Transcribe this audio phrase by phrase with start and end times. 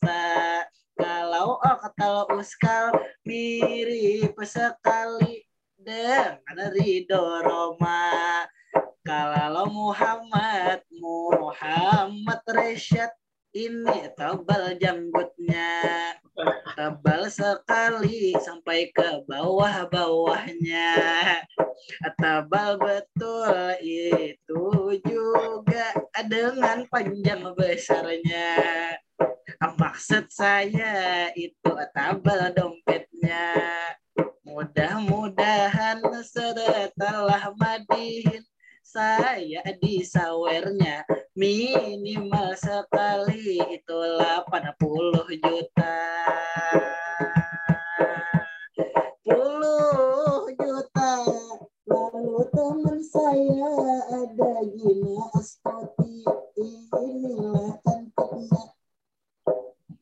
[0.00, 0.64] Baramasta.
[0.92, 2.92] Kalau Oktal Uskal
[3.26, 5.44] mirip sekali
[5.80, 6.38] dengan
[6.76, 8.46] Ridho Roma.
[9.02, 13.10] Kalau Muhammad Muhammad Rashid
[13.52, 15.72] ini tebal janggutnya.
[16.72, 20.92] Tebal sekali sampai ke bawah-bawahnya.
[22.16, 24.64] Tebal betul itu
[25.04, 25.92] juga
[26.24, 28.56] dengan panjang besarnya.
[29.60, 33.52] Maksud saya itu tebal dompetnya.
[34.42, 38.44] Mudah-mudahan setelah madihin
[38.92, 45.96] saya disawernya minimal sekali itu 80 juta.
[49.24, 51.12] 10 juta.
[51.88, 53.72] Lalu teman saya
[54.12, 56.20] ada Gina Astuti.
[56.60, 58.71] Inilah cantiknya.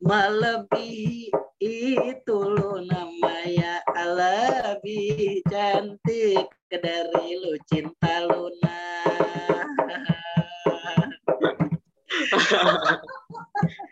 [0.01, 1.29] Melebihi
[1.61, 8.81] itu lo namanya lebih cantik dari lu cinta Luna.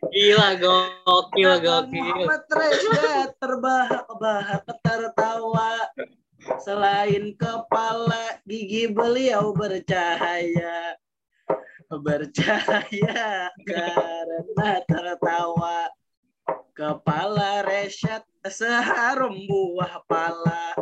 [0.09, 1.94] Gila, gokil, gokil.
[1.94, 5.94] Muhammad Reza terbahak-bahak tertawa.
[6.66, 10.98] Selain kepala, gigi beliau bercahaya.
[11.89, 15.89] Bercahaya karena tertawa.
[16.77, 20.77] Kepala Resyad seharum buah pala.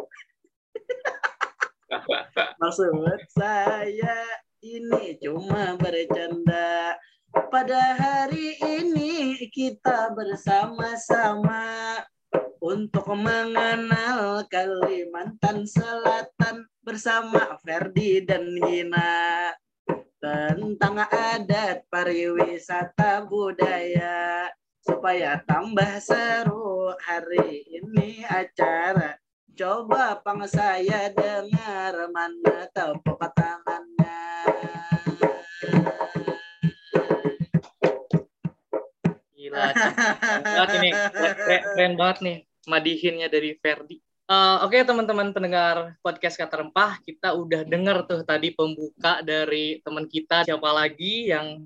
[2.59, 2.91] Maksud
[3.33, 4.19] saya
[4.61, 6.99] ini cuma bercanda.
[7.49, 12.03] Pada hari ini kita bersama-sama
[12.59, 19.51] untuk mengenal Kalimantan Selatan bersama Ferdi dan Gina
[20.17, 24.49] tentang adat pariwisata budaya
[24.81, 29.19] supaya tambah seru hari ini acara.
[29.57, 34.21] Coba pang saya dengar mana tepuk tangannya.
[39.33, 39.73] Gila,
[40.77, 40.89] ini.
[41.73, 42.37] Keren banget nih
[42.69, 44.06] madihinnya dari Ferdi.
[44.27, 50.03] Eh, Oke teman-teman pendengar podcast Kata Rempah, kita udah denger tuh tadi pembuka dari teman
[50.03, 51.63] kita siapa lagi yang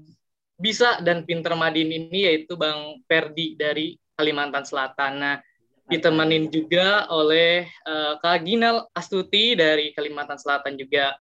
[0.61, 5.13] bisa dan pinter madin ini yaitu Bang Ferdi dari Kalimantan Selatan.
[5.17, 5.35] Nah,
[5.89, 11.17] ditemenin juga oleh eh, Kak Ginal Astuti dari Kalimantan Selatan juga.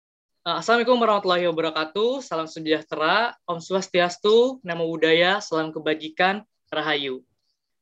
[0.46, 2.22] Eh, Assalamualaikum warahmatullahi wabarakatuh.
[2.22, 7.26] Salam sejahtera, Om Swastiastu, Namo Buddhaya, Salam Kebajikan, Rahayu.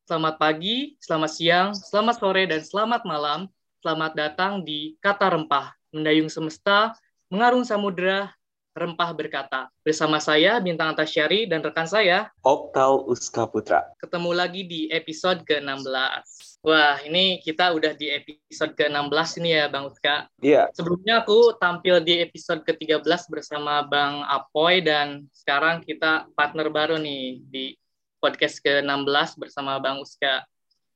[0.02, 3.46] Selamat pagi, selamat siang, selamat sore, dan selamat malam.
[3.78, 6.90] Selamat datang di Kata Rempah, Mendayung Semesta,
[7.30, 8.34] Mengarung Samudra,
[8.74, 9.70] Rempah Berkata.
[9.86, 13.94] Bersama saya, Bintang Antasyari, dan rekan saya, Oktal Uska Putra.
[14.02, 16.58] ketemu lagi di episode ke-16.
[16.66, 20.26] Wah, ini kita udah di episode ke-16 ini ya, Bang Uska.
[20.42, 26.98] Iya, Sebelumnya aku tampil di episode ke-13 bersama Bang Apoy dan sekarang kita partner baru
[26.98, 27.78] nih di
[28.22, 30.46] podcast ke-16 bersama Bang Uska.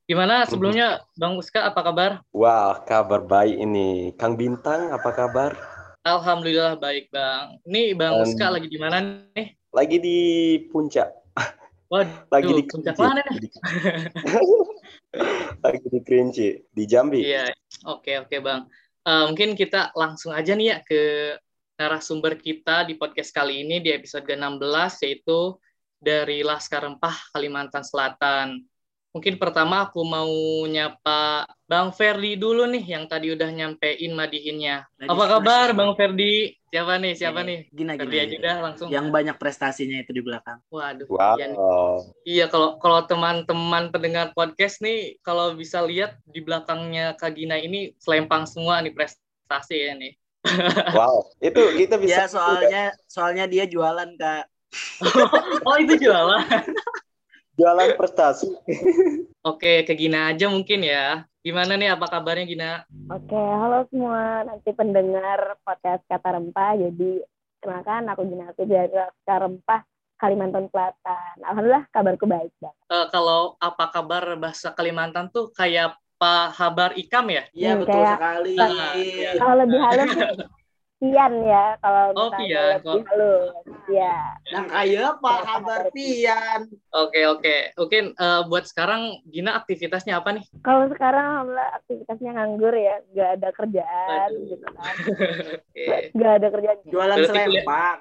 [0.07, 2.23] Gimana sebelumnya Bang Uska apa kabar?
[2.31, 4.15] Wah, kabar baik ini.
[4.15, 5.59] Kang Bintang, apa kabar?
[6.07, 7.59] Alhamdulillah baik Bang.
[7.67, 9.03] Ini Bang Um, Uska lagi di mana
[9.35, 9.59] nih?
[9.75, 10.19] Lagi di
[10.71, 11.11] puncak.
[11.91, 12.07] Waduh,
[12.39, 13.51] Lagi di puncak mana nih?
[15.67, 17.27] Lagi di Kerinci, di Jambi.
[17.27, 17.51] Iya,
[17.91, 18.71] oke oke Bang.
[19.03, 21.35] Eh, mungkin kita langsung aja nih ya ke
[21.75, 25.59] narasumber kita di podcast kali ini di episode ke-16 yaitu
[25.97, 28.63] dari Laskar Rempah Kalimantan Selatan.
[29.17, 30.29] Mungkin pertama aku mau
[30.69, 34.85] nyapa Bang Ferdi dulu nih yang tadi udah nyampein madihinnya.
[35.01, 35.77] Lagi Apa kabar Bang.
[35.77, 36.53] Bang Ferdi?
[36.69, 37.13] Siapa nih?
[37.17, 37.59] Siapa nih?
[37.73, 38.93] Gina, Ferdi aja dah langsung.
[38.93, 40.61] Yang banyak prestasinya itu di belakang.
[40.69, 41.09] Waduh.
[41.09, 41.41] Wow.
[41.41, 41.59] iya nih.
[42.29, 47.97] Iya, kalau kalau teman-teman pendengar podcast nih, kalau bisa lihat di belakangnya Kak Gina ini
[47.97, 50.13] selempang semua nih prestasi ya nih.
[50.93, 51.25] Wow.
[51.41, 54.45] Itu kita Ya bisa soalnya soalnya dia jualan kak.
[55.65, 56.45] Oh itu jualan.
[57.57, 58.53] jualan prestasi.
[59.41, 61.25] Oke, ke Gina aja mungkin ya.
[61.41, 62.73] Gimana nih, apa kabarnya Gina?
[63.09, 66.75] Oke, halo semua nanti pendengar podcast Kata Rempah.
[66.77, 67.23] Jadi,
[67.63, 69.81] kenalkan aku Gina aku dari Kata Rempah,
[70.19, 71.35] Kalimantan Selatan.
[71.41, 72.51] Alhamdulillah kabarku baik.
[72.61, 77.45] Eh, kalau apa kabar bahasa Kalimantan tuh kayak Pak Habar Ikam ya?
[77.53, 78.55] Iya Hmm, betul kayak- sekali.
[78.57, 79.31] Ah, iya.
[79.37, 80.11] Kalau lebih halus
[80.97, 81.77] Pian ya.
[81.79, 83.05] Kalau Oh, misalnya Pian, kok.
[83.07, 83.53] halus.
[83.87, 84.17] Ya.
[84.49, 86.61] Yang kaya Pak kabar pian.
[86.91, 87.57] Oke, oke.
[87.77, 90.45] Mungkin eh, buat sekarang Gina aktivitasnya apa nih?
[90.61, 92.97] Kalau sekarang Alhamdulillah aktivitasnya nganggur ya.
[93.13, 94.49] Nggak ada kerjaan Aduh.
[94.49, 94.95] gitu kan.
[95.61, 95.85] Oke.
[96.13, 96.79] Nggak ada kerjaan.
[96.87, 97.99] Jualan Berarti kuliah- selempang.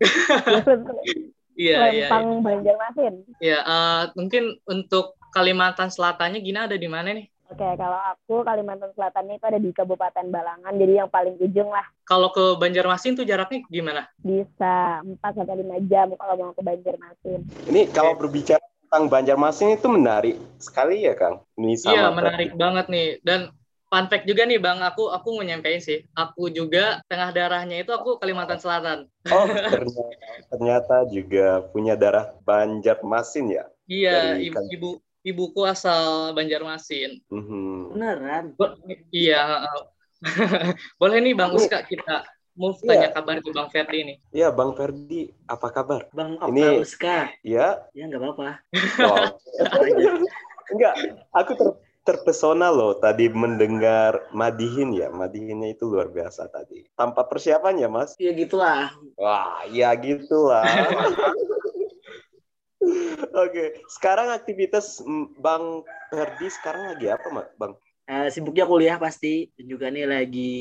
[1.60, 1.88] Iya, iya.
[1.92, 2.06] iya.
[2.08, 3.14] Lempang Banjarmasin.
[3.36, 7.28] Ya, eh, mungkin untuk Kalimantan Selatannya Gina ada di mana nih?
[7.50, 11.82] Oke, kalau aku Kalimantan Selatan itu ada di Kabupaten Balangan, jadi yang paling ujung lah.
[12.06, 14.06] Kalau ke Banjarmasin tuh jaraknya gimana?
[14.22, 17.42] Bisa 4 sampai 5 jam kalau mau ke Banjarmasin.
[17.66, 21.42] Ini kalau berbicara tentang Banjarmasin itu menarik sekali ya, Kang.
[21.58, 23.08] Ini sama Iya, menarik banget nih.
[23.26, 23.40] Dan
[23.90, 26.06] fun fact juga nih Bang, aku aku mau nyampein sih.
[26.14, 29.10] Aku juga tengah darahnya itu aku Kalimantan Selatan.
[29.26, 29.42] Oh,
[29.74, 33.66] ternyata, ternyata juga punya darah Banjarmasin ya.
[33.90, 34.90] Iya, ibu, ibu
[35.20, 37.20] ibuku asal Banjarmasin.
[37.28, 37.92] Mhm.
[37.92, 38.44] Beneran.
[38.56, 38.76] Bo-
[39.10, 39.40] Iya.
[39.64, 39.80] heeh.
[41.00, 42.88] Boleh nih Bang Uska kita move Iya.
[42.88, 44.16] tanya kabar ke Bang Ferdi nih.
[44.32, 46.08] Ya, Bang Ferdi, apa kabar?
[46.12, 47.18] Bang Ini- Oka Uska.
[47.40, 48.50] Ya, Ya nggak apa-apa.
[49.00, 49.26] wow.
[50.70, 50.94] Enggak,
[51.32, 55.10] aku ter- terpesona loh tadi mendengar Madihin ya.
[55.10, 56.86] Madihinnya itu luar biasa tadi.
[56.94, 58.14] Tanpa persiapan ya, Mas?
[58.16, 58.92] Ya gitulah.
[59.18, 60.62] Wah, ya gitulah.
[63.44, 65.04] Oke, sekarang aktivitas
[65.36, 67.28] Bang Ferdi sekarang lagi apa?
[67.60, 67.76] Bang?
[68.10, 70.54] Eh, sibuknya kuliah pasti dan juga nih lagi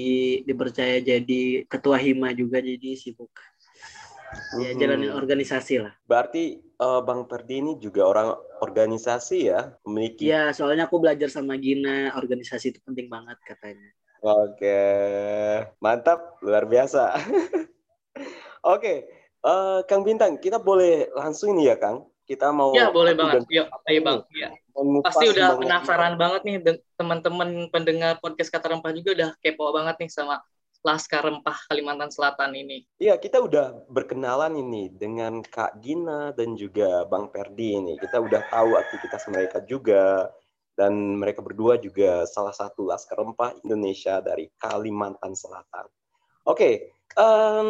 [0.45, 3.33] dipercaya jadi ketua hima juga jadi sibuk
[4.61, 10.29] ya jalanin organisasi lah Berarti eh, Bang Ferdi ini juga orang organisasi ya, memiliki.
[10.29, 13.89] ya soalnya aku belajar sama Gina organisasi itu penting banget katanya
[14.19, 14.75] Oke,
[15.79, 17.15] mantap, luar biasa.
[18.67, 19.07] Oke,
[19.45, 22.08] eh, Kang Bintang, kita boleh langsung nih ya, Kang.
[22.29, 22.69] Kita mau.
[22.77, 23.49] Iya, boleh banget.
[23.49, 24.19] Yuk, ayo Bang.
[24.77, 26.57] Mengupas Pasti udah penasaran banget nih
[26.93, 30.37] teman-teman pendengar podcast Kata Rempah juga udah kepo banget nih sama
[30.85, 32.85] Laskar Rempah Kalimantan Selatan ini.
[33.01, 37.97] Iya, kita udah berkenalan ini dengan Kak Gina dan juga Bang Ferdi ini.
[37.97, 40.29] Kita udah tahu aktivitas mereka juga.
[40.79, 45.91] Dan mereka berdua juga salah satu Laskar Rempah Indonesia dari Kalimantan Selatan.
[46.47, 47.69] Oke, em,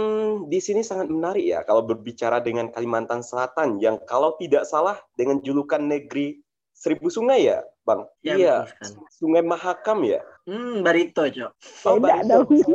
[0.50, 5.40] di sini sangat menarik ya kalau berbicara dengan Kalimantan Selatan yang kalau tidak salah dengan
[5.40, 6.42] julukan negeri
[6.76, 8.08] seribu sungai ya, Bang?
[8.24, 9.04] Ya, iya, betul.
[9.12, 10.24] Sungai Mahakam ya?
[10.48, 11.52] hmm Barito cok
[11.86, 12.74] Oh, Beda Barito.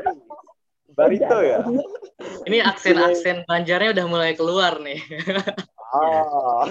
[0.94, 1.58] Barito ya?
[2.46, 5.00] Ini aksen-aksen Banjarnya udah mulai keluar nih.
[5.94, 6.66] Ah.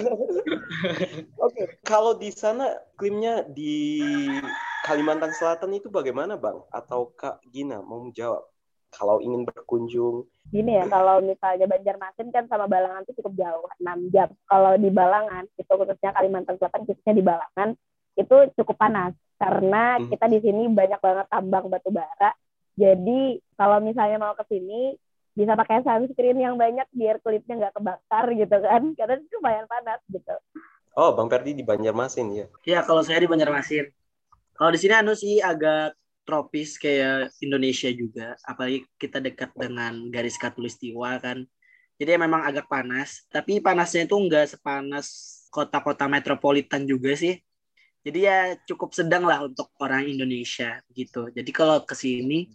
[1.44, 3.96] Oke, kalau di sana iklimnya di
[4.84, 6.60] Kalimantan Selatan itu bagaimana, Bang?
[6.68, 8.44] Atau Kak Gina mau menjawab?
[8.94, 13.98] Kalau ingin berkunjung, Gini ya, kalau misalnya Banjarmasin kan sama Balangan itu cukup jauh, 6
[14.14, 14.28] jam.
[14.46, 17.68] Kalau di Balangan, itu khususnya Kalimantan Selatan, khususnya di Balangan,
[18.14, 19.12] itu cukup panas.
[19.34, 20.06] Karena Hmm.
[20.06, 22.30] kita di sini banyak banget tambang batu bara.
[22.74, 24.94] Jadi kalau misalnya mau ke sini,
[25.34, 28.82] bisa pakai sunscreen yang banyak biar kulitnya nggak kebakar gitu kan.
[28.98, 30.34] Karena itu lumayan panas gitu.
[30.94, 32.46] oh Bang Ferdi di Banjarmasin ya?
[32.62, 33.90] ya kalau saya di Banjarmasin
[34.54, 40.40] kalau di sini anu sih agak tropis kayak Indonesia juga apalagi kita dekat dengan garis
[40.40, 41.44] katulistiwa kan
[42.00, 45.06] jadi memang agak panas tapi panasnya itu nggak sepanas
[45.52, 47.38] kota-kota metropolitan juga sih
[48.04, 48.38] jadi ya
[48.68, 52.50] cukup sedang lah untuk orang Indonesia gitu jadi kalau ke sini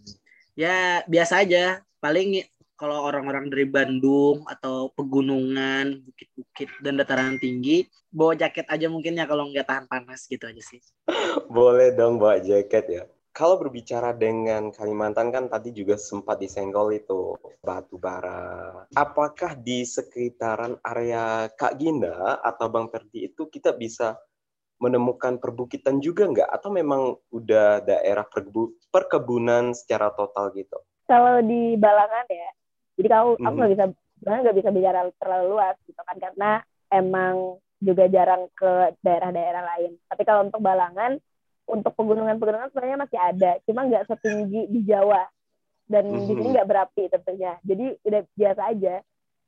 [0.58, 2.44] ya biasa aja paling
[2.80, 9.28] kalau orang-orang dari Bandung atau pegunungan, bukit-bukit dan dataran tinggi, bawa jaket aja mungkin ya
[9.28, 10.80] kalau nggak tahan panas gitu aja sih.
[11.52, 13.04] Boleh dong bawa jaket ya.
[13.30, 18.84] Kalau berbicara dengan Kalimantan kan tadi juga sempat disenggol itu batu bara.
[18.98, 24.18] Apakah di sekitaran area Kak Ginda atau Bang Perdi itu kita bisa
[24.82, 26.50] menemukan perbukitan juga nggak?
[26.50, 28.26] Atau memang udah daerah
[28.90, 30.82] perkebunan secara total gitu?
[31.06, 32.50] Kalau di Balangan ya,
[33.00, 33.46] jadi kau mm-hmm.
[33.46, 33.84] aku nggak bisa
[34.20, 36.50] nggak bisa bicara terlalu luas gitu kan karena
[36.92, 41.16] emang juga jarang ke daerah-daerah lain tapi kalau untuk Balangan
[41.70, 45.24] untuk pegunungan-pegunungan sebenarnya masih ada cuma nggak setinggi di Jawa
[45.86, 46.18] dan mm-hmm.
[46.18, 48.94] di sini nggak berapi tentunya jadi udah biasa aja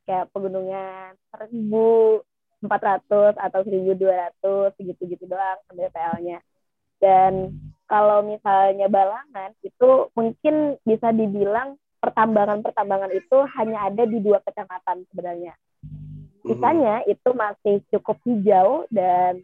[0.07, 2.23] kayak pegunungan seribu
[2.63, 6.39] empat ratus atau seribu dua ratus gitu-gitu doang MDPL-nya
[7.03, 7.59] dan
[7.91, 15.55] kalau misalnya Balangan itu mungkin bisa dibilang pertambangan-pertambangan itu hanya ada di dua kecamatan sebenarnya.
[15.83, 16.47] Mhm.
[16.47, 19.43] Sisanya itu masih cukup hijau dan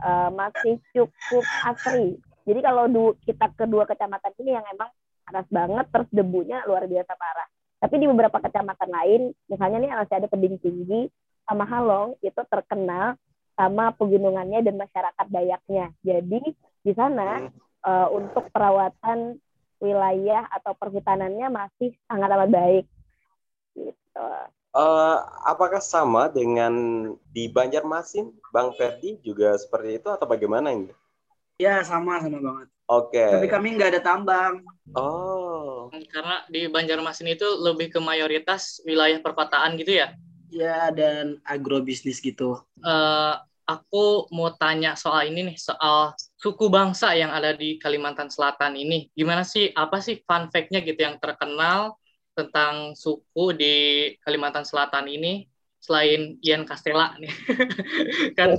[0.00, 2.16] uh, masih cukup asri.
[2.48, 4.90] Jadi kalau du kita kedua kecamatan ini yang emang
[5.28, 7.48] panas banget, terus debunya luar biasa parah.
[7.80, 11.08] Tapi di beberapa kecamatan lain, misalnya nih masih ada tebing tinggi
[11.48, 13.16] sama Halong, itu terkenal
[13.56, 15.92] sama pegunungannya dan masyarakat Dayaknya.
[16.04, 16.40] Jadi
[16.80, 17.48] di sana
[17.84, 19.36] uh, untuk perawatan
[19.80, 22.84] wilayah atau perhutanannya masih sangat amat baik.
[23.76, 24.28] Gitu.
[24.70, 25.18] Uh,
[25.50, 26.70] apakah sama dengan
[27.34, 30.94] di Banjarmasin, Bang Ferdi juga seperti itu atau bagaimana ini?
[31.58, 32.68] Ya sama sama banget.
[32.86, 33.18] Oke.
[33.18, 33.30] Okay.
[33.34, 34.62] Tapi kami nggak ada tambang.
[34.94, 35.90] Oh.
[36.10, 40.14] Karena di Banjarmasin itu lebih ke mayoritas wilayah perkotaan gitu ya?
[40.50, 42.58] Ya dan agrobisnis gitu.
[42.82, 48.74] Uh, aku mau tanya soal ini nih, soal suku bangsa yang ada di Kalimantan Selatan
[48.74, 49.06] ini.
[49.14, 51.99] Gimana sih, apa sih fun fact-nya gitu yang terkenal
[52.40, 53.74] tentang suku di
[54.24, 55.44] Kalimantan Selatan ini
[55.80, 57.32] selain Ian Castella nih.
[58.38, 58.52] kan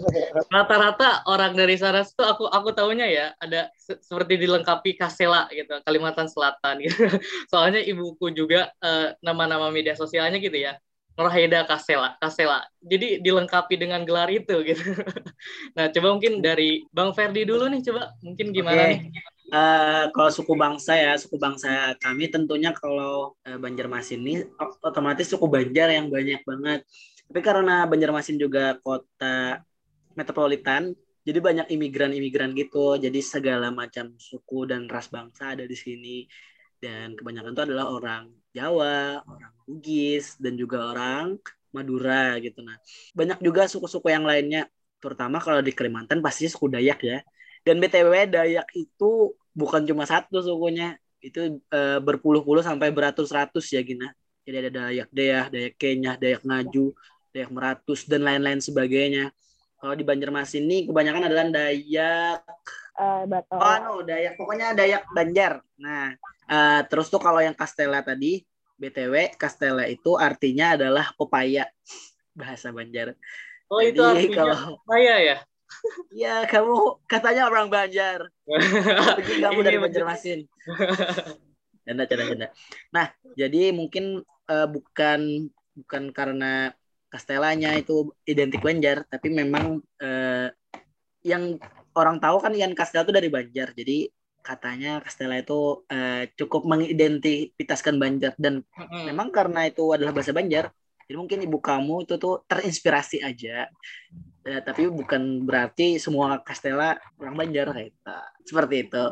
[0.50, 5.78] rata-rata orang dari sana itu aku aku tahunya ya ada se seperti dilengkapi Castella gitu,
[5.86, 7.06] Kalimantan Selatan gitu.
[7.54, 10.78] Soalnya ibuku juga eh, nama-nama media sosialnya gitu ya.
[11.22, 12.66] Nurhaida Kasela, Kasela.
[12.82, 14.82] Jadi dilengkapi dengan gelar itu gitu.
[15.78, 18.92] nah, coba mungkin dari Bang Ferdi dulu nih, coba mungkin gimana okay.
[18.98, 19.00] nih?
[19.51, 24.48] Uh, kalau suku bangsa ya, suku bangsa kami tentunya kalau uh, Banjarmasin ini
[24.79, 26.88] otomatis suku Banjar yang banyak banget.
[27.27, 29.60] Tapi karena Banjarmasin juga kota
[30.15, 30.96] metropolitan,
[31.27, 32.96] jadi banyak imigran-imigran gitu.
[32.96, 36.24] Jadi segala macam suku dan ras bangsa ada di sini.
[36.81, 41.38] Dan kebanyakan itu adalah orang Jawa, orang Bugis, dan juga orang
[41.75, 42.63] Madura gitu.
[42.63, 42.79] Nah,
[43.15, 44.67] banyak juga suku-suku yang lainnya,
[45.00, 47.20] terutama kalau di Kalimantan pasti suku Dayak ya.
[47.62, 54.10] Dan BTW Dayak itu bukan cuma satu sukunya, itu e, berpuluh-puluh sampai beratus-ratus ya Gina.
[54.41, 56.98] Jadi ada Dayak Deah, Dayak Kenya, Dayak Ngaju,
[57.30, 59.30] Dayak Meratus, dan lain-lain sebagainya.
[59.77, 62.41] Kalau di Banjarmasin ini kebanyakan adalah Dayak
[62.98, 63.25] uh.
[63.53, 65.62] Oh, no, Dayak pokoknya Dayak Banjar.
[65.77, 66.13] Nah,
[66.50, 68.41] uh, terus tuh kalau yang Kastela tadi,
[68.82, 71.70] BTW Kastela itu artinya adalah pepaya
[72.34, 73.13] bahasa Banjar.
[73.70, 75.38] Oh, Jadi, itu artinya kalau pepaya ya?
[76.12, 78.28] Iya, kamu katanya orang Banjar.
[79.18, 80.40] Tapi kamu dari Banjarmasin.
[81.82, 82.48] Canda, canda, canda.
[82.94, 86.78] Nah, jadi mungkin uh, bukan bukan karena
[87.12, 90.48] Kastelanya itu identik Banjar, tapi memang uh,
[91.28, 91.60] yang
[91.92, 93.75] orang tahu kan Ian Castella itu dari Banjar.
[93.75, 94.08] Jadi
[94.40, 99.12] katanya Castella itu uh, cukup mengidentifikaskan Banjar dan mm-hmm.
[99.12, 100.72] memang karena itu adalah bahasa Banjar.
[101.04, 103.68] Jadi mungkin ibu kamu itu tuh terinspirasi aja.
[104.41, 107.93] Uh, tapi bukan berarti semua Castella orang Banjar kayak.
[108.41, 109.03] Seperti itu.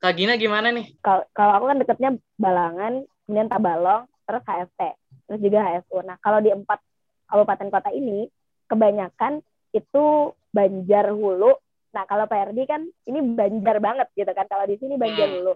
[0.00, 0.96] Kak Gina gimana nih?
[1.04, 4.80] Kalau aku kan deketnya Balangan, kemudian Tabalong, terus HFT,
[5.28, 6.00] terus juga HSU.
[6.04, 6.80] Nah, kalau di empat
[7.28, 8.28] kabupaten kota ini
[8.68, 9.44] kebanyakan
[9.76, 11.52] itu Banjar Hulu
[11.90, 14.46] Nah, kalau PRD kan ini Banjar banget gitu kan.
[14.46, 15.36] Kalau di sini Banjar hmm.
[15.42, 15.54] dulu.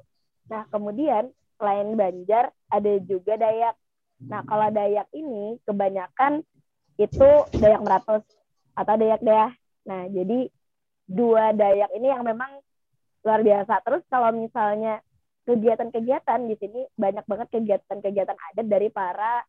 [0.51, 3.75] Nah, kemudian selain Banjar ada juga Dayak.
[4.27, 6.43] Nah, kalau Dayak ini kebanyakan
[6.99, 8.23] itu Dayak Meratus
[8.75, 9.53] atau Dayak Dayah.
[9.89, 10.51] Nah, jadi
[11.07, 12.61] dua Dayak ini yang memang
[13.25, 13.81] luar biasa.
[13.83, 15.01] Terus kalau misalnya
[15.45, 19.45] kegiatan-kegiatan di sini banyak banget kegiatan-kegiatan adat dari para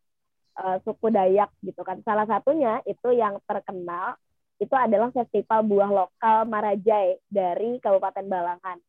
[0.60, 2.00] uh, suku Dayak gitu kan.
[2.04, 4.16] Salah satunya itu yang terkenal
[4.56, 8.80] itu adalah festival buah lokal Marajai dari Kabupaten Balangan.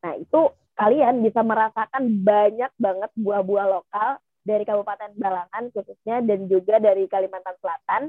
[0.00, 0.48] Nah, itu
[0.80, 7.56] kalian bisa merasakan banyak banget buah-buah lokal dari Kabupaten Balangan khususnya dan juga dari Kalimantan
[7.60, 8.02] Selatan.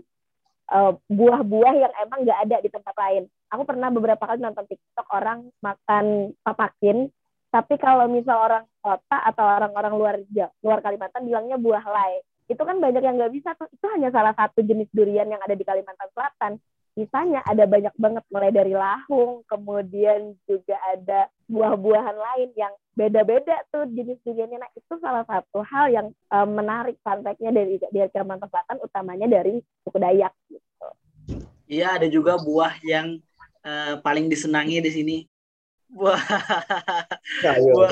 [0.72, 3.28] Buah buah-buah yang emang nggak ada di tempat lain.
[3.52, 7.12] Aku pernah beberapa kali nonton TikTok orang makan papakin
[7.52, 10.16] Tapi kalau misal orang kota atau orang-orang luar
[10.64, 12.24] luar Kalimantan bilangnya buah lai.
[12.48, 13.52] Itu kan banyak yang nggak bisa.
[13.76, 16.56] Itu hanya salah satu jenis durian yang ada di Kalimantan Selatan.
[16.92, 23.88] Sisanya ada banyak banget mulai dari lahung, kemudian juga ada buah-buahan lain yang beda-beda tuh
[23.96, 24.60] jenis duriannya.
[24.60, 29.28] Nah itu salah satu hal yang um, menarik fun fact-nya dari dari Kalimantan Selatan, utamanya
[29.32, 30.36] dari suku Dayak.
[30.52, 30.88] Gitu.
[31.72, 33.24] Iya ada juga buah yang
[33.64, 35.18] uh, paling disenangi di sini.
[35.92, 36.20] Buah.
[37.44, 37.92] buah.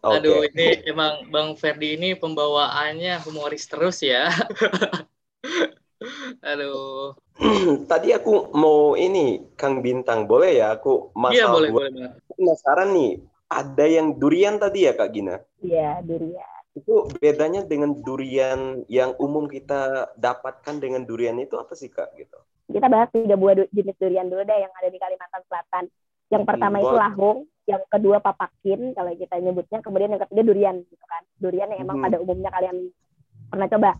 [0.16, 4.32] Aduh, ini emang Bang Ferdi ini pembawaannya humoris terus ya.
[6.50, 7.14] Aduh.
[7.90, 12.10] Tadi aku mau ini Kang Bintang, boleh ya aku masalah Iya, boleh, buat boleh.
[12.36, 13.12] penasaran nih.
[13.52, 15.36] Ada yang durian tadi ya Kak Gina?
[15.60, 16.60] Iya, durian.
[16.72, 22.38] Itu bedanya dengan durian yang umum kita dapatkan dengan durian itu apa sih Kak gitu?
[22.72, 25.84] Kita bahas tiga buah du jenis durian dulu deh yang ada di Kalimantan Selatan.
[26.32, 27.02] Yang pertama Hmm, itu boleh.
[27.04, 31.22] lahung, yang kedua papakin kalau kita nyebutnya, kemudian yang ketiga durian gitu kan.
[31.36, 32.04] Durian yang emang Hmm.
[32.08, 32.88] pada umumnya kalian
[33.52, 33.90] pernah coba.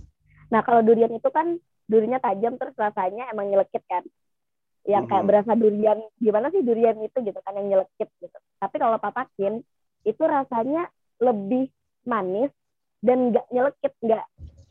[0.52, 1.56] Nah, kalau durian itu kan
[1.88, 4.04] durinya tajam terus rasanya emang nyelekit kan.
[4.84, 8.38] Yang kayak berasa durian, gimana sih durian itu gitu kan yang nyelekit gitu.
[8.60, 9.64] Tapi kalau papakin
[10.04, 10.90] itu rasanya
[11.22, 11.70] lebih
[12.04, 12.50] manis
[13.00, 14.24] dan nggak nyelekit, nggak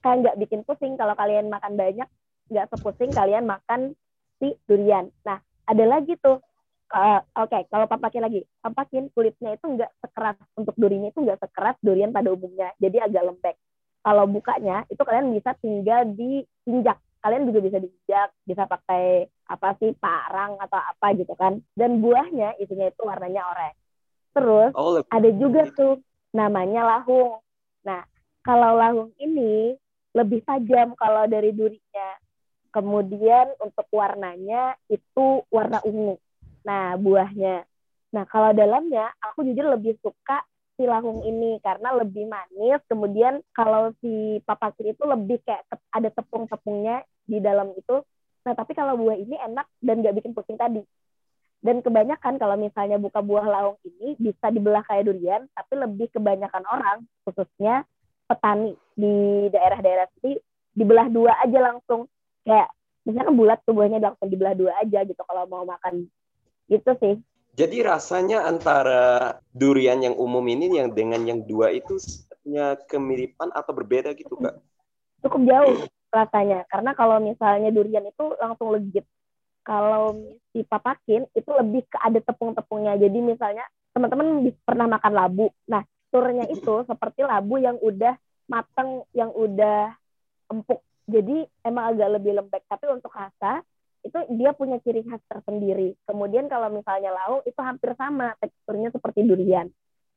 [0.03, 2.07] kayak nggak bikin pusing kalau kalian makan banyak
[2.51, 3.95] nggak sepusing kalian makan
[4.37, 5.07] si durian.
[5.23, 6.43] Nah, ada lagi tuh.
[6.91, 11.79] uh, Oke, kalau papakin lagi, papakin kulitnya itu nggak sekeras untuk durinya itu nggak sekeras
[11.79, 13.55] durian pada umumnya, jadi agak lembek.
[14.01, 19.93] Kalau bukanya itu kalian bisa tinggal diinjak, kalian juga bisa diinjak, bisa pakai apa sih
[20.01, 21.61] parang atau apa gitu kan.
[21.77, 23.77] Dan buahnya isinya itu warnanya oranye.
[24.31, 26.01] Terus Oh, ada juga tuh
[26.33, 27.43] namanya lahung.
[27.85, 28.01] Nah,
[28.41, 29.77] kalau lahung ini
[30.17, 32.09] lebih tajam kalau dari durinya.
[32.71, 36.15] Kemudian untuk warnanya itu warna ungu.
[36.63, 37.67] Nah, buahnya.
[38.15, 40.39] Nah, kalau dalamnya aku jujur lebih suka
[40.81, 42.81] si lahung ini karena lebih manis.
[42.89, 48.01] Kemudian kalau si papakir itu lebih kayak te- ada tepung-tepungnya di dalam itu.
[48.41, 50.81] Nah, tapi kalau buah ini enak dan nggak bikin pusing tadi.
[51.61, 56.65] Dan kebanyakan kalau misalnya buka buah lahung ini bisa dibelah kayak durian, tapi lebih kebanyakan
[56.65, 57.85] orang, khususnya
[58.25, 60.41] petani di daerah-daerah sini,
[60.73, 62.09] dibelah dua aja langsung.
[62.41, 62.73] Kayak
[63.05, 66.09] misalnya bulat tuh buahnya langsung dibelah dua aja gitu kalau mau makan.
[66.65, 67.21] Gitu sih.
[67.51, 71.99] Jadi rasanya antara durian yang umum ini yang dengan yang dua itu
[72.41, 74.55] punya kemiripan atau berbeda gitu Kak?
[75.21, 75.75] Cukup jauh
[76.09, 76.63] rasanya.
[76.67, 79.05] Karena kalau misalnya durian itu langsung legit.
[79.61, 80.17] Kalau
[80.51, 82.97] si papakin itu lebih ke ada tepung-tepungnya.
[82.97, 85.47] Jadi misalnya teman-teman pernah makan labu.
[85.69, 88.15] Nah, turnya itu seperti labu yang udah
[88.49, 89.93] mateng, yang udah
[90.49, 90.81] empuk.
[91.05, 92.63] Jadi emang agak lebih lembek.
[92.65, 93.61] Tapi untuk rasa
[94.01, 95.93] itu dia punya ciri khas tersendiri.
[96.09, 99.69] Kemudian kalau misalnya lauk itu hampir sama teksturnya seperti durian.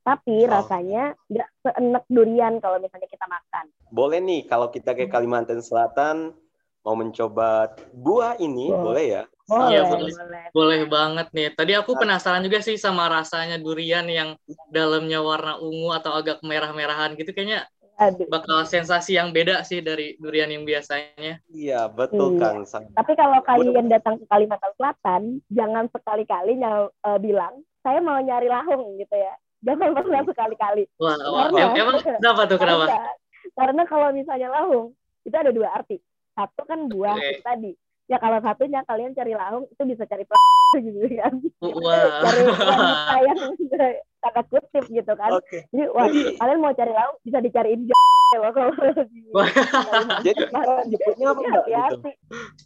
[0.04, 0.60] Tapi Oh.
[0.60, 3.68] rasanya nggak seenak durian kalau misalnya kita makan.
[3.88, 6.36] Boleh nih kalau kita ke Kalimantan Selatan
[6.84, 8.84] mau mencoba buah ini, Boleh.
[8.84, 9.22] boleh ya?
[9.44, 10.12] Boleh, Iya, boleh.
[10.12, 10.44] boleh.
[10.52, 11.48] Boleh banget nih.
[11.52, 14.36] Tadi aku penasaran juga sih sama rasanya durian yang
[14.68, 17.32] dalamnya warna ungu atau agak merah-merahan gitu.
[17.32, 18.26] Kayaknya Aduh.
[18.26, 21.38] bakal sensasi yang beda sih dari durian yang biasanya.
[21.46, 22.40] Iya, betul Iya.
[22.40, 22.58] Kang.
[22.64, 22.90] Sam.
[22.90, 28.46] Tapi kalau kalian datang ke Kalimantan Selatan, jangan sekali-kali nyal- eh, bilang saya mau nyari
[28.46, 29.34] lahung gitu ya.
[29.62, 30.84] Jangan pernah sekali-kali.
[30.96, 31.48] Wah, wah.
[31.48, 32.84] Karena- Em- emang kenapa tuh kenapa?
[32.84, 33.10] Karena,
[33.54, 34.86] karena kalau misalnya lahung
[35.22, 35.96] itu ada dua arti.
[36.34, 37.72] Satu kan buah itu tadi.
[38.04, 41.32] Ya kalau satunya kalian cari lahung itu bisa cari plastik gitu kan.
[41.62, 42.20] Wah.
[42.20, 43.40] Cari wanita yang
[44.24, 45.30] tanda kutip gitu kan.
[45.30, 45.68] Oke.
[45.68, 48.02] Jadi wah Jadi- kalian mau cari lahung bisa dicariin j-
[48.34, 49.46] loh kalau di Wah.
[49.46, 50.24] Kalimantan.
[50.24, 50.40] Jadi
[50.88, 51.60] nyebutnya apa Mbak gitu?
[51.60, 52.10] hati-hati.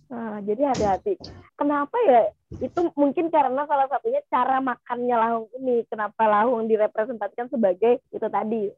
[0.08, 1.12] Nah, jadi hati-hati.
[1.54, 2.22] Kenapa ya?
[2.56, 5.84] Itu mungkin karena salah satunya cara makannya lahung ini.
[5.84, 8.72] Kenapa lahung direpresentasikan sebagai itu tadi.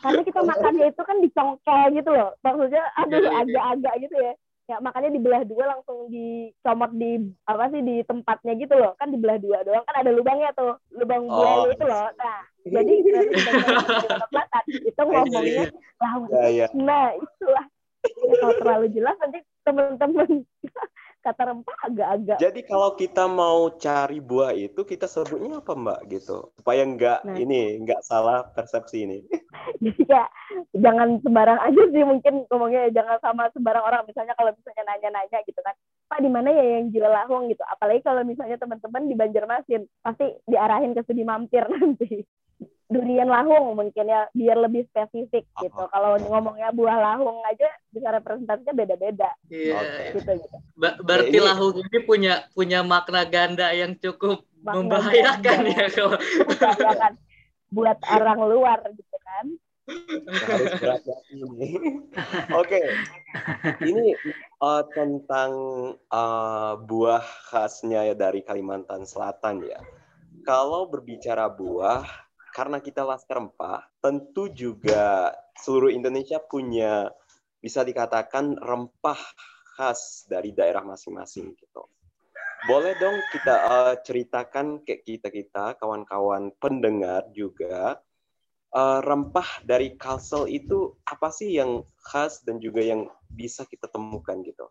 [0.00, 2.32] Karena kita makannya itu kan dicongkel gitu loh.
[2.40, 3.40] Maksudnya aduh Iya, iya, iya.
[3.44, 4.32] agak-agak gitu ya.
[4.68, 7.16] Ya makanya dibelah dua langsung dicomot di
[7.48, 8.92] apa sih di tempatnya gitu loh.
[9.00, 10.76] Kan dibelah dua doang kan ada lubangnya tuh.
[10.92, 11.72] Lubang buaya Oh.
[11.72, 12.04] itu loh.
[12.12, 12.92] Nah, jadi
[14.28, 15.64] Selatan itu ngomongnya
[15.96, 16.66] lahung Ya, ya.
[16.76, 17.64] Nah, itulah.
[18.04, 20.28] Ya, kalau terlalu jelas nanti teman-teman
[21.20, 22.38] kata rempah agak-agak.
[22.38, 26.54] Jadi kalau kita mau cari buah itu kita sebutnya apa Mbak gitu?
[26.56, 27.36] Supaya nggak Nah.
[27.36, 29.18] ini nggak salah persepsi ini.
[29.82, 30.24] Jadi ya
[30.78, 34.02] jangan sembarang aja sih mungkin ngomongnya ya, jangan sama sembarang orang.
[34.06, 35.74] Misalnya kalau misalnya nanya-nanya gitu kan.
[36.08, 37.60] Pak di mana ya yang jual lahung gitu.
[37.68, 42.24] Apalagi kalau misalnya teman-teman di Banjarmasin pasti diarahin ke studi mampir nanti.
[42.88, 45.76] Durian lahung mungkin ya biar lebih spesifik gitu.
[45.76, 45.92] Oh.
[45.92, 49.76] Kalau ngomongnya buah lahung aja bisa representasinya beda-beda Iya.
[49.76, 50.04] Oke.
[50.16, 50.56] gitu gitu.
[50.72, 56.16] Ba- berarti Ya, ini- lahung ini punya punya makna ganda yang cukup membahayakan ya kalau
[56.16, 57.12] membahayakan
[57.68, 59.46] buat orang luar gitu kan
[60.48, 61.68] harus berhati-hati ini.
[62.60, 62.80] Oke,
[63.80, 64.12] ini
[64.60, 65.50] uh, tentang
[66.08, 69.80] uh, buah khasnya ya dari Kalimantan Selatan ya.
[70.44, 72.04] Kalau berbicara buah,
[72.58, 75.30] karena kita Laskar Rempah, tentu juga
[75.62, 77.06] seluruh Indonesia punya
[77.62, 79.22] bisa dikatakan rempah
[79.78, 81.86] khas dari daerah masing-masing gitu.
[82.66, 88.02] Boleh dong kita uh, ceritakan ke kita kita kawan-kawan pendengar juga
[88.74, 94.34] uh, rempah dari kalsel itu apa sih yang khas dan juga yang bisa kita temukan
[94.42, 94.66] gitu?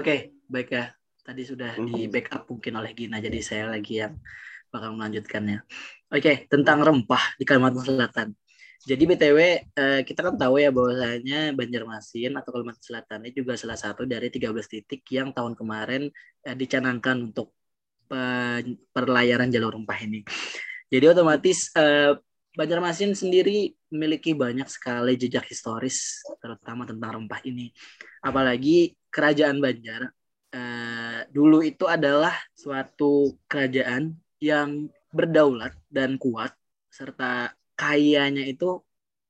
[0.00, 0.96] okay, baik ya.
[1.20, 1.92] Tadi sudah mm -hmm.
[1.92, 4.16] di backup mungkin oleh Gina, jadi saya lagi yang
[4.68, 5.64] bakal melanjutkannya.
[6.08, 8.28] Oke, okay, tentang rempah di Kalimantan Selatan.
[8.78, 9.38] Jadi BTW
[9.74, 14.30] eh, kita kan tahu ya bahwasanya Banjarmasin atau Kalimantan Selatan ini juga salah satu dari
[14.30, 16.06] 13 titik yang tahun kemarin
[16.46, 17.52] eh, dicanangkan untuk
[18.96, 20.24] perlayaran jalur rempah ini.
[20.88, 22.16] Jadi otomatis eh,
[22.56, 27.68] Banjarmasin sendiri memiliki banyak sekali jejak historis, terutama tentang rempah ini.
[28.24, 30.10] Apalagi kerajaan Banjar
[31.28, 36.54] dulu itu adalah suatu kerajaan yang berdaulat dan kuat,
[36.90, 38.82] serta kayanya itu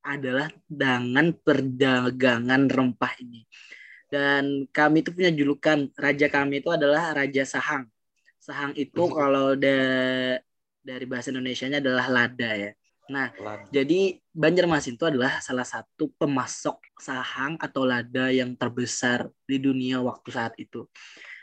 [0.05, 3.45] adalah dengan perdagangan rempah ini.
[4.09, 7.85] Dan kami itu punya julukan, raja kami itu adalah Raja Sahang.
[8.41, 9.13] Sahang itu hmm.
[9.13, 9.77] kalau da
[10.81, 12.73] dari bahasa Indonesia-nya adalah lada ya.
[13.13, 13.69] Nah, lada.
[13.69, 20.29] jadi Banjarmasin itu adalah salah satu pemasok sahang atau lada yang terbesar di dunia waktu
[20.33, 20.89] saat itu.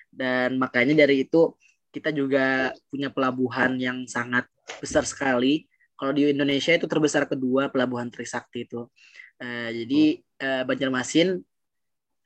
[0.09, 1.53] Dan makanya dari itu
[1.95, 4.43] kita juga punya pelabuhan yang sangat
[4.83, 5.63] besar sekali.
[5.95, 8.91] Kalau di Indonesia itu terbesar kedua pelabuhan Trisakti itu.
[9.39, 10.03] Uh, jadi
[10.43, 11.39] uh, Banjarmasin,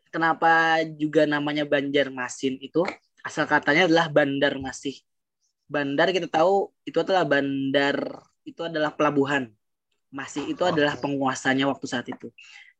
[0.10, 2.82] kenapa juga namanya Banjarmasin itu?
[3.21, 4.97] Asal katanya adalah Bandar Masih.
[5.69, 9.53] Bandar kita tahu itu adalah bandar itu adalah pelabuhan.
[10.10, 12.34] Masih itu adalah penguasanya waktu saat itu.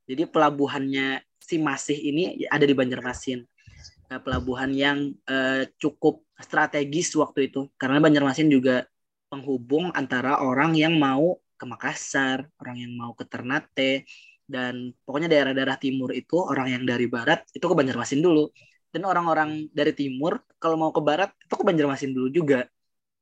[0.10, 3.46] Jadi pelabuhannya si Masih ini ada di Banjarmasin.
[4.10, 7.68] Eh, pelabuhan yang uh, cukup strategis waktu itu.
[7.76, 8.88] Karena Banjarmasin juga
[9.30, 14.08] penghubung antara orang yang mau ke Makassar, orang yang mau ke Ternate
[14.50, 18.50] dan pokoknya daerah-daerah timur itu orang yang dari barat itu ke Banjarmasin dulu.
[18.90, 22.66] Dan orang-orang dari timur kalau mau ke barat itu ke Banjarmasin dulu juga.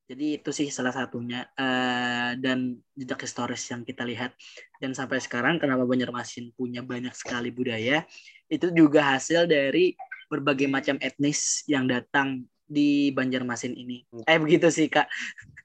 [0.07, 1.43] Jadi itu sih salah satunya.
[1.59, 4.31] Uh, dan jejak historis yang kita lihat.
[4.79, 8.07] Dan sampai sekarang kenapa Banjarmasin punya banyak sekali budaya
[8.47, 9.91] itu juga hasil dari
[10.31, 14.03] berbagai macam etnis yang datang di Banjarmasin ini.
[14.27, 15.07] Eh begitu sih kak.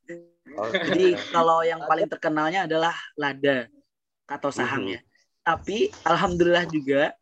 [0.07, 0.81] Okay.
[0.89, 3.67] Jadi kalau yang paling terkenalnya adalah lada
[4.31, 5.01] atau sahang ya.
[5.43, 7.13] Tapi alhamdulillah juga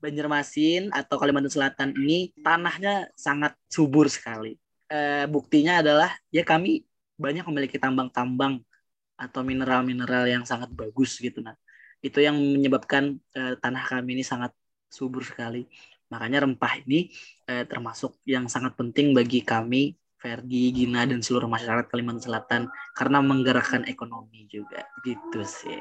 [0.00, 6.82] Banjarmasin atau Kalimantan Selatan ini tanahnya sangat subur sekali eh, buktinya adalah ya kami
[7.16, 8.60] banyak memiliki tambang-tambang
[9.14, 11.54] atau mineral-mineral yang sangat bagus gitu nah
[12.02, 14.50] itu yang menyebabkan eh, tanah kami ini sangat
[14.90, 15.70] subur sekali
[16.10, 17.08] makanya rempah ini
[17.46, 23.24] eh, termasuk yang sangat penting bagi kami Ferdi, Gina dan seluruh masyarakat Kalimantan Selatan karena
[23.24, 24.84] menggerakkan ekonomi juga.
[25.00, 25.80] Gitu sih.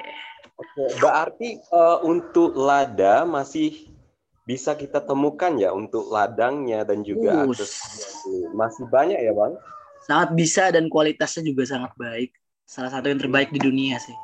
[0.55, 3.91] Oke, berarti uh, untuk lada masih
[4.47, 7.83] bisa kita temukan ya untuk ladangnya dan juga uh, akses
[8.55, 9.53] masih banyak ya bang?
[10.07, 12.31] Sangat bisa dan kualitasnya juga sangat baik.
[12.63, 14.15] Salah satu yang terbaik di dunia sih.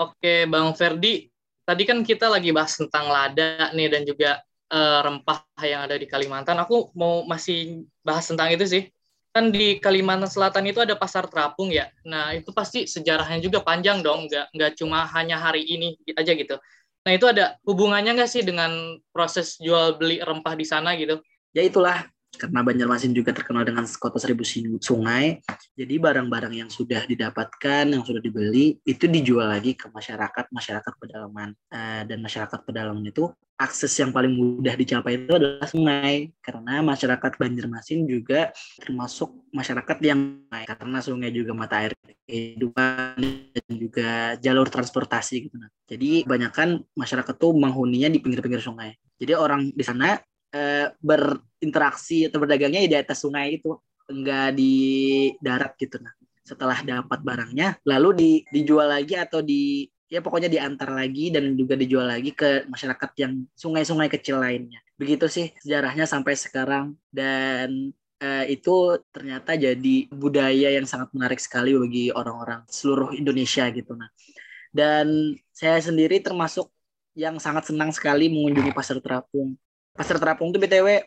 [0.00, 1.28] Oke bang Ferdi.
[1.68, 6.06] Tadi kan kita lagi bahas tentang lada nih dan juga uh, rempah yang ada di
[6.06, 6.56] Kalimantan.
[6.62, 8.82] Aku mau masih bahas tentang itu sih.
[9.30, 11.86] Kan di Kalimantan Selatan itu ada pasar terapung ya.
[12.06, 14.26] Nah itu pasti sejarahnya juga panjang dong.
[14.26, 16.58] Nggak nggak cuma hanya hari ini aja gitu.
[17.06, 21.22] Nah itu ada hubungannya nggak sih dengan proses jual beli rempah di sana gitu?
[21.54, 22.10] Ya itulah.
[22.30, 24.46] Karena Banjarmasin juga terkenal dengan kota seribu
[24.78, 25.42] sungai,
[25.74, 31.58] jadi barang-barang yang sudah didapatkan, yang sudah dibeli, itu dijual lagi ke masyarakat, masyarakat pedalaman.
[31.74, 37.36] Uh, dan masyarakat pedalaman itu akses yang paling mudah dicapai itu adalah sungai, karena masyarakat
[37.36, 41.92] Banjarmasin juga termasuk masyarakat yang karena sungai juga mata air
[42.24, 43.20] kehidupan
[43.52, 45.60] dan juga jalur transportasi gitu.
[45.60, 45.68] Nah.
[45.84, 48.96] Jadi kebanyakan masyarakat tuh menghuninya di pinggir-pinggir sungai.
[49.20, 50.16] Jadi orang di sana
[50.56, 53.76] eh, berinteraksi atau berdagangnya di atas sungai itu
[54.10, 54.74] enggak di
[55.38, 56.10] darat gitu nah
[56.42, 61.78] setelah dapat barangnya lalu di, dijual lagi atau di ya pokoknya diantar lagi dan juga
[61.78, 64.82] dijual lagi ke masyarakat yang sungai-sungai kecil lainnya.
[64.98, 66.98] Begitu sih sejarahnya sampai sekarang.
[67.08, 73.96] Dan eh, itu ternyata jadi budaya yang sangat menarik sekali bagi orang-orang seluruh Indonesia gitu
[73.96, 74.10] nah
[74.70, 76.70] dan saya sendiri termasuk
[77.18, 79.58] yang sangat senang sekali mengunjungi pasar terapung.
[79.92, 81.02] Pasar terapung tuh btw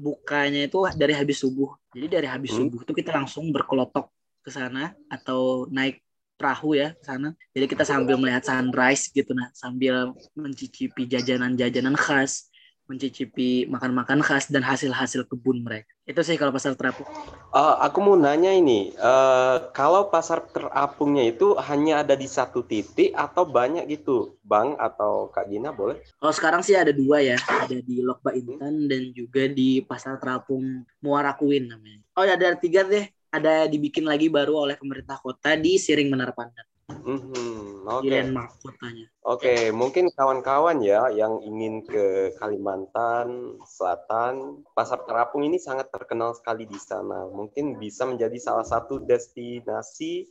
[0.00, 1.76] bukanya itu dari habis subuh.
[1.92, 2.58] Jadi dari habis hmm.
[2.64, 4.08] subuh tuh kita langsung berkelotok
[4.42, 6.00] ke sana atau naik
[6.42, 7.38] perahu ya ke sana.
[7.54, 12.50] Jadi kita sambil melihat sunrise gitu nah, sambil mencicipi jajanan-jajanan khas,
[12.90, 15.86] mencicipi makan-makan khas dan hasil-hasil kebun mereka.
[16.02, 17.06] Itu sih kalau pasar terapung.
[17.54, 23.14] Uh, aku mau nanya ini, uh, kalau pasar terapungnya itu hanya ada di satu titik
[23.14, 26.02] atau banyak gitu, Bang atau Kak Gina boleh?
[26.18, 30.82] Kalau sekarang sih ada dua ya, ada di Lokba Intan dan juga di pasar terapung
[30.98, 32.02] Muara Kuin namanya.
[32.18, 36.36] Oh ya ada tiga deh, ada dibikin lagi baru oleh pemerintah kota di Siring Menara
[36.36, 36.68] Pandan.
[36.92, 37.88] Mm-hmm.
[37.88, 38.12] Oke.
[38.12, 38.22] Okay.
[38.28, 39.06] mahkotanya.
[39.08, 39.60] Oke, okay.
[39.72, 46.76] mungkin kawan-kawan ya yang ingin ke Kalimantan Selatan, Pasar Terapung ini sangat terkenal sekali di
[46.76, 47.26] sana.
[47.32, 50.28] Mungkin bisa menjadi salah satu destinasi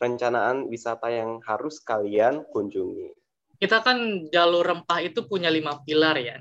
[0.00, 3.12] rencanaan wisata yang harus kalian kunjungi.
[3.58, 6.38] Kita kan jalur rempah itu punya lima pilar ya.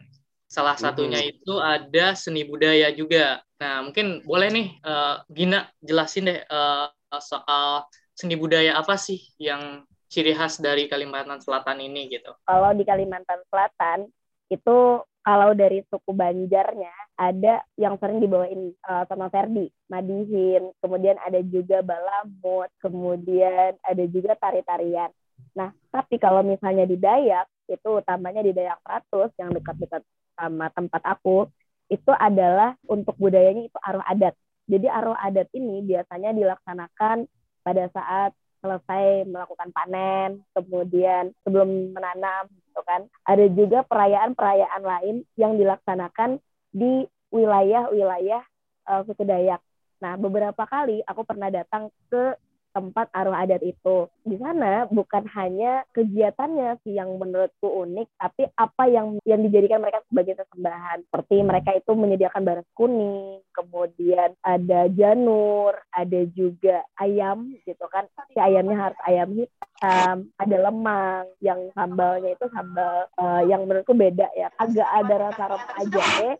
[0.47, 1.33] Salah satunya mm-hmm.
[1.43, 3.43] itu ada seni budaya juga.
[3.59, 6.87] Nah, mungkin boleh nih uh, Gina jelasin deh uh,
[7.19, 7.83] soal
[8.15, 12.31] seni budaya apa sih yang ciri khas dari Kalimantan Selatan ini gitu?
[12.47, 14.07] Kalau di Kalimantan Selatan
[14.47, 21.43] itu kalau dari suku Banjarnya ada yang sering dibawain uh, sama Ferdi, Madihin, kemudian ada
[21.43, 25.11] juga Balamut, kemudian ada juga tari-tarian.
[25.51, 29.99] Nah, tapi kalau misalnya di Dayak, itu utamanya di Dayak Ratus yang dekat-dekat
[30.37, 31.49] sama tempat aku,
[31.89, 34.37] itu adalah untuk budayanya itu aruh adat.
[34.67, 37.25] Jadi aruh adat ini biasanya dilaksanakan
[37.63, 43.05] pada saat selesai melakukan panen, kemudian sebelum menanam, gitu kan.
[43.23, 46.41] Ada juga perayaan-perayaan lain yang dilaksanakan
[46.73, 48.43] di wilayah-wilayah
[48.91, 49.61] uh, suku Dayak.
[50.03, 52.37] Nah, beberapa kali aku pernah datang ke
[52.77, 54.05] tempat aruh adat itu.
[54.21, 60.05] Di sana bukan hanya kegiatannya sih yang menurutku unik, tapi apa yang yang dijadikan mereka
[60.05, 61.09] sebagai sesembahan.
[61.09, 68.05] Seperti mereka itu menyediakan baras kuning, kemudian ada janur, ada juga ayam gitu kan.
[68.29, 74.29] Si ayamnya harus ayam hitam, ada lemang yang sambalnya itu sambal uh, yang menurutku beda
[74.37, 74.53] ya.
[74.61, 76.31] Agak ada rasa rempah jahe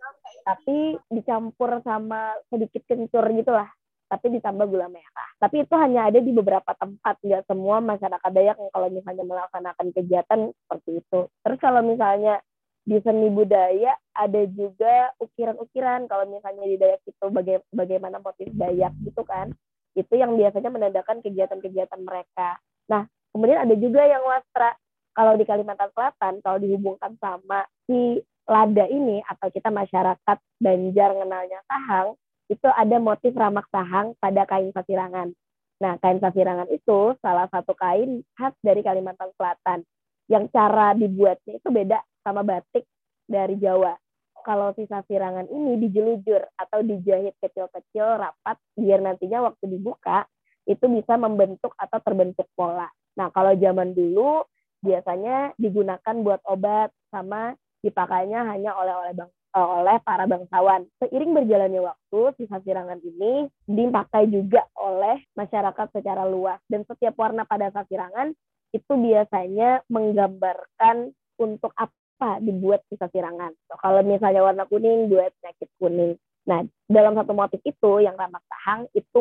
[0.46, 3.68] tapi dicampur sama sedikit kencur gitulah
[4.08, 5.27] tapi ditambah gula merah.
[5.38, 9.88] Tapi itu hanya ada di beberapa tempat, nggak semua masyarakat Dayak yang kalau misalnya melaksanakan
[9.94, 11.20] kegiatan seperti itu.
[11.46, 12.42] Terus kalau misalnya
[12.88, 18.98] di seni budaya ada juga ukiran-ukiran kalau misalnya di Dayak itu baga bagaimana motif Dayak
[19.06, 19.54] gitu kan.
[19.94, 22.58] Itu yang biasanya menandakan kegiatan-kegiatan mereka.
[22.90, 24.74] Nah, kemudian ada juga yang wastra.
[25.14, 31.60] Kalau di Kalimantan Selatan, kalau dihubungkan sama si lada ini atau kita masyarakat Banjar kenalnya
[31.70, 35.36] sahang, itu ada motif ramak sahang pada kain sasirangan.
[35.78, 39.84] Nah, kain sasirangan itu salah satu kain khas dari Kalimantan Selatan.
[40.28, 42.84] Yang cara dibuatnya itu beda sama batik
[43.28, 43.96] dari Jawa.
[44.42, 50.24] Kalau si sasirangan ini dijelujur atau dijahit kecil-kecil rapat biar nantinya waktu dibuka
[50.64, 52.88] itu bisa membentuk atau terbentuk pola.
[53.20, 54.48] Nah, kalau zaman dulu
[54.80, 60.86] biasanya digunakan buat obat sama dipakainya hanya oleh-oleh bang oleh para bangsawan.
[61.02, 66.62] Seiring berjalannya waktu, sisa sirangan ini dipakai juga oleh masyarakat secara luas.
[66.70, 68.34] Dan setiap warna pada sasirangan
[68.76, 73.54] itu biasanya menggambarkan untuk apa dibuat sisa sirangan.
[73.70, 76.18] So, kalau misalnya warna kuning, buat penyakit kuning.
[76.48, 79.20] Nah, dalam satu motif itu yang ramak sahang itu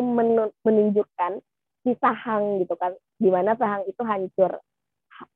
[0.63, 1.43] menunjukkan
[1.83, 4.59] si sahang gitu kan, di mana sahang itu hancur.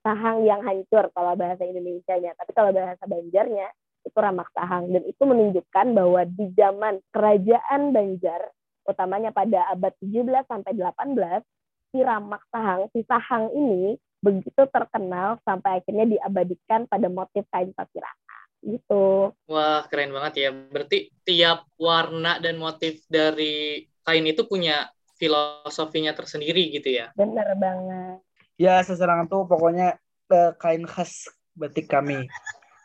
[0.06, 2.38] Sahang yang hancur kalau bahasa Indonesia-nya.
[2.38, 3.68] Tapi kalau bahasa Banjarnya
[4.02, 8.42] itu Ramak Sahang dan itu menunjukkan bahwa di zaman kerajaan Banjar
[8.86, 15.82] utamanya pada abad 17 sampai 18 si Ramak Sahang si Sahang ini begitu terkenal sampai
[15.82, 19.34] akhirnya diabadikan pada motif kain patiraka gitu.
[19.50, 20.50] Wah, keren banget ya.
[20.54, 27.10] Berarti tiap warna dan motif dari kain itu punya filosofinya tersendiri gitu ya.
[27.18, 28.22] Bener banget.
[28.62, 29.98] Ya, seserangan tuh pokoknya
[30.30, 32.30] uh, kain khas batik kami.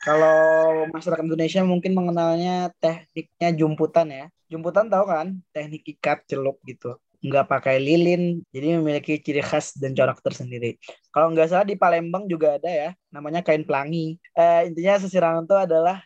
[0.06, 4.24] Kalau masyarakat Indonesia mungkin mengenalnya tekniknya jumputan ya.
[4.46, 5.34] Jumputan tahu kan?
[5.50, 6.94] Teknik ikat celup gitu.
[7.26, 10.78] Nggak pakai lilin, jadi memiliki ciri khas dan corak tersendiri.
[11.10, 14.14] Kalau nggak salah di Palembang juga ada ya, namanya kain pelangi.
[14.38, 15.98] Eh, intinya sesirangan itu adalah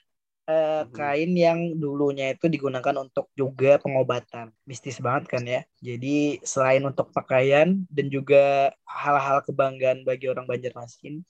[0.48, 4.48] eh, kain yang dulunya itu digunakan untuk juga pengobatan.
[4.64, 5.60] Mistis banget kan ya.
[5.84, 11.20] Jadi selain untuk pakaian dan juga hal-hal kebanggaan bagi orang Banjarmasin,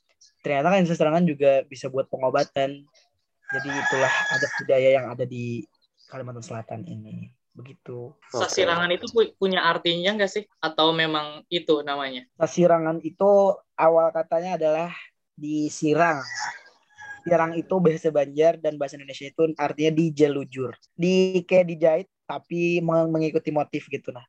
[0.41, 2.85] ternyata kan serangan juga bisa buat pengobatan.
[3.51, 5.67] Jadi itulah ada budaya yang ada di
[6.07, 7.35] Kalimantan Selatan ini.
[7.51, 8.15] Begitu.
[8.31, 10.45] Sasirangan itu punya artinya enggak sih?
[10.63, 12.25] Atau memang itu namanya?
[12.39, 14.91] Sasirangan itu awal katanya adalah
[15.35, 16.23] disirang
[17.25, 17.53] sirang.
[17.57, 23.87] Itu bahasa Banjar dan bahasa Indonesia itu artinya dijelujur di kayak dijahit tapi mengikuti motif
[23.91, 24.25] gitu nah.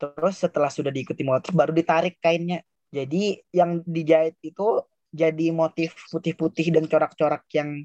[0.00, 2.64] Terus setelah sudah diikuti motif baru ditarik kainnya.
[2.90, 7.82] Jadi yang dijahit itu jadi motif putih-putih dan corak-corak yang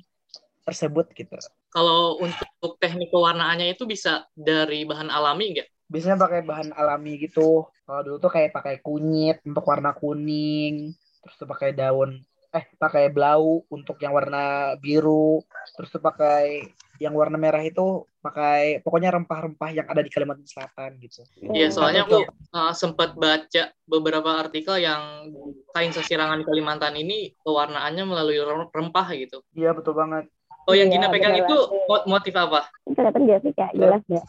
[0.66, 1.38] tersebut gitu.
[1.70, 5.68] Kalau untuk teknik pewarnaannya itu bisa dari bahan alami nggak?
[5.86, 7.70] Biasanya pakai bahan alami gitu.
[7.86, 13.12] Kalau dulu tuh kayak pakai kunyit untuk warna kuning, terus tuh pakai daun eh pakai
[13.12, 15.44] blau untuk yang warna biru,
[15.76, 16.63] terus tuh pakai
[17.04, 21.28] yang warna merah itu pakai pokoknya rempah-rempah yang ada di Kalimantan Selatan gitu.
[21.52, 22.24] Iya, soalnya aku
[22.56, 25.28] uh, sempat baca beberapa artikel yang
[25.76, 28.39] kain sasirangan di Kalimantan ini pewarnaannya melalui
[28.72, 29.44] rempah gitu.
[29.52, 30.32] Iya, betul banget.
[30.65, 31.58] Oh, yang Gina pegang itu
[32.10, 32.65] motif apa?
[32.89, 33.72] Kelihatan gak sih, Kak?
[33.78, 34.26] Jelas gak?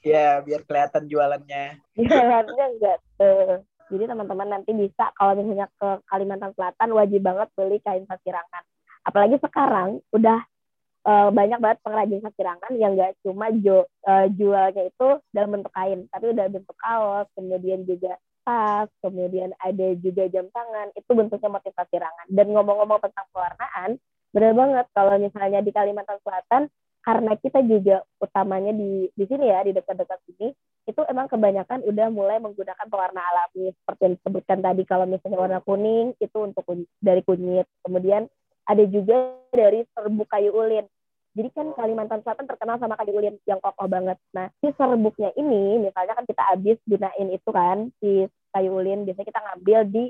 [0.00, 1.76] Ya, biar kelihatan jualannya.
[1.98, 3.60] Jualannya enggak tuh.
[3.90, 8.62] Jadi teman-teman nanti bisa kalau misalnya ke Kalimantan Selatan wajib banget beli kain sasirangan.
[9.02, 10.38] Apalagi sekarang udah
[11.04, 16.06] uh, banyak banget pengrajin sasirangan yang nggak cuma jo, uh, jualnya itu dalam bentuk kain,
[16.08, 18.14] tapi udah bentuk kaos, kemudian juga
[18.46, 22.26] tas, kemudian ada juga jam tangan, itu bentuknya motif sasirangan.
[22.30, 23.90] Dan ngomong-ngomong tentang pewarnaan,
[24.30, 29.64] benar banget kalau misalnya di Kalimantan Selatan karena kita juga utamanya di di sini ya
[29.64, 30.52] di dekat-dekat sini
[30.88, 35.60] itu emang kebanyakan udah mulai menggunakan pewarna alami seperti yang disebutkan tadi kalau misalnya warna
[35.60, 36.64] kuning itu untuk
[36.98, 38.26] dari kunyit kemudian
[38.64, 40.88] ada juga dari serbuk kayu ulin
[41.30, 44.18] jadi kan Kalimantan Selatan terkenal sama kayu ulin yang kokoh banget.
[44.34, 49.28] Nah, si serbuknya ini, misalnya kan kita habis gunain itu kan, si kayu ulin, biasanya
[49.30, 50.04] kita ngambil di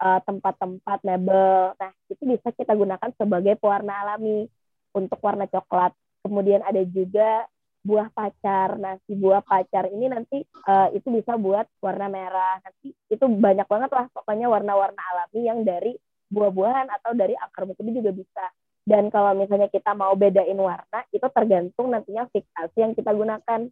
[0.00, 1.76] uh, tempat-tempat mebel.
[1.76, 4.48] Nah, itu bisa kita gunakan sebagai pewarna alami
[4.96, 5.92] untuk warna coklat.
[6.24, 7.44] Kemudian ada juga
[7.82, 8.78] buah pacar.
[8.78, 12.62] Nah, si buah pacar ini nanti uh, itu bisa buat warna merah.
[12.62, 15.98] Nanti itu banyak banget lah pokoknya warna-warna alami yang dari
[16.32, 18.46] buah-buahan atau dari akar rumput juga bisa.
[18.82, 23.70] Dan kalau misalnya kita mau bedain warna, itu tergantung nantinya fiksasi yang kita gunakan.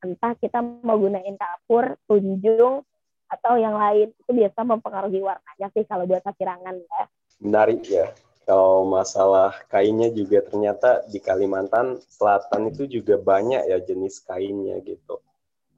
[0.00, 2.84] Entah kita mau gunain kapur, tunjung,
[3.28, 4.12] atau yang lain.
[4.20, 7.04] Itu biasa mempengaruhi warnanya sih kalau buat sasirangan ya.
[7.40, 8.12] Menarik ya
[8.50, 15.22] kalau masalah kainnya juga ternyata di Kalimantan Selatan itu juga banyak ya jenis kainnya gitu.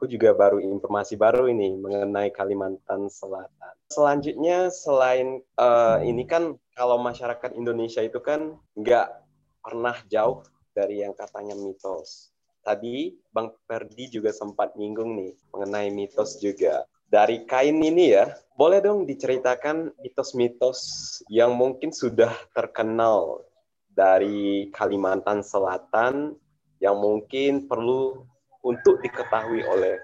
[0.00, 3.76] Aku juga baru informasi baru ini mengenai Kalimantan Selatan.
[3.92, 9.20] Selanjutnya selain uh, ini kan kalau masyarakat Indonesia itu kan nggak
[9.60, 10.40] pernah jauh
[10.72, 12.32] dari yang katanya mitos.
[12.64, 18.24] Tadi Bang Perdi juga sempat nyinggung nih mengenai mitos juga dari kain ini ya,
[18.56, 20.80] boleh dong diceritakan mitos-mitos
[21.28, 23.44] yang mungkin sudah terkenal
[23.92, 26.32] dari Kalimantan Selatan
[26.80, 28.24] yang mungkin perlu
[28.64, 30.00] untuk diketahui oleh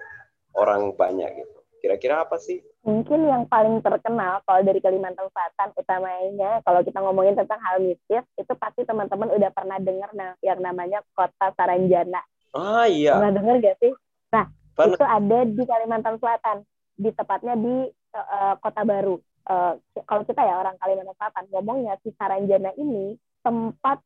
[0.53, 1.57] orang banyak gitu.
[1.81, 2.61] Kira-kira apa sih?
[2.85, 8.21] Mungkin yang paling terkenal kalau dari Kalimantan Selatan utamanya kalau kita ngomongin tentang hal mistis
[8.37, 12.21] itu pasti teman-teman udah pernah dengar nah, yang namanya Kota Saranjana.
[12.53, 13.17] Ah iya.
[13.17, 13.93] Pernah dengar gak sih?
[14.29, 14.45] Nah,
[14.77, 14.93] pernah.
[14.93, 16.57] itu ada di Kalimantan Selatan
[16.99, 19.15] di tepatnya di uh, Kota Baru.
[19.47, 24.03] Uh, kalau kita ya orang Kalimantan Selatan ngomongnya si Saranjana ini tempat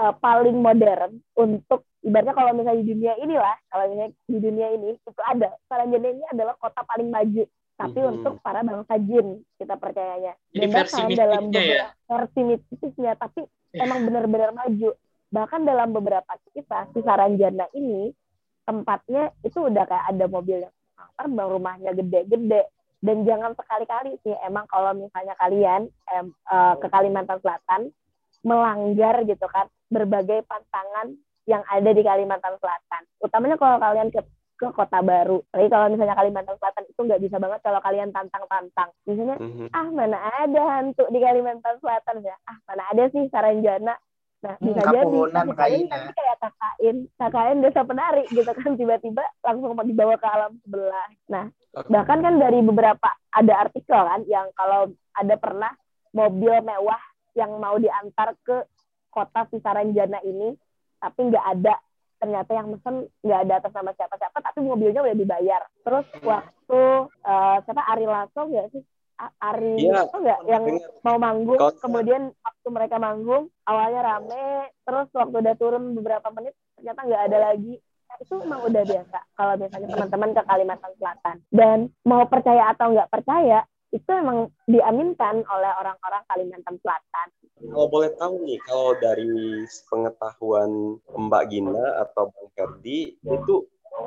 [0.00, 4.96] uh, paling modern untuk ibaratnya kalau misalnya di dunia inilah kalau misalnya di dunia ini
[4.96, 7.44] itu ada Saranjana ini adalah kota paling maju
[7.80, 8.10] tapi hmm.
[8.12, 10.36] untuk para bangsa jin kita percayanya.
[10.52, 11.92] Jadi Dan versi dalam ya?
[12.08, 13.40] versi mistisnya tapi
[13.72, 13.84] yeah.
[13.84, 14.90] emang benar-benar maju.
[15.30, 18.10] Bahkan dalam beberapa kisah si Saranjana ini
[18.68, 20.74] tempatnya itu udah kayak ada mobil yang
[21.20, 22.72] terbang rumahnya gede-gede
[23.04, 27.92] dan jangan sekali-kali sih emang kalau misalnya kalian em, uh, ke Kalimantan Selatan
[28.40, 31.12] melanggar gitu kan berbagai pantangan
[31.44, 34.24] yang ada di Kalimantan Selatan utamanya kalau kalian ke
[34.60, 35.40] ke kota baru.
[35.48, 38.92] Tapi kalau misalnya Kalimantan Selatan itu nggak bisa banget kalau kalian tantang-tantang.
[39.08, 39.72] Misalnya, mm-hmm.
[39.72, 42.36] ah mana ada hantu di Kalimantan Selatan ya?
[42.44, 43.96] Ah mana ada sih Saranjana?
[44.40, 45.52] Nah, hmm, bisa jadi nanti
[46.16, 51.08] kayak KKN, KKN desa penari gitu kan tiba-tiba langsung dibawa ke alam sebelah.
[51.28, 51.44] Nah,
[51.76, 51.90] okay.
[51.92, 55.72] bahkan kan dari beberapa ada artikel kan yang kalau ada pernah
[56.16, 57.00] mobil mewah
[57.36, 58.64] yang mau diantar ke
[59.12, 60.56] kota Visaranjana ini
[60.96, 61.74] tapi nggak ada
[62.20, 65.62] ternyata yang mesen nggak ada atas nama siapa-siapa tapi mobilnya udah dibayar.
[65.84, 66.80] Terus waktu
[67.28, 68.82] uh, siapa Ari Lasso nggak sih
[69.20, 70.64] Ari ya, itu enggak yang
[71.04, 71.80] mau manggung Kota.
[71.84, 77.38] kemudian waktu mereka manggung awalnya rame terus waktu udah turun beberapa menit ternyata nggak ada
[77.52, 77.74] lagi
[78.08, 82.86] nah, itu emang udah biasa kalau misalnya teman-teman ke Kalimantan Selatan dan mau percaya atau
[82.96, 83.60] nggak percaya
[83.90, 87.26] itu emang diaminkan oleh orang-orang Kalimantan Selatan.
[87.58, 90.70] Kalau boleh tahu nih, kalau dari pengetahuan
[91.10, 93.54] Mbak Gina atau Bang Ferdi, itu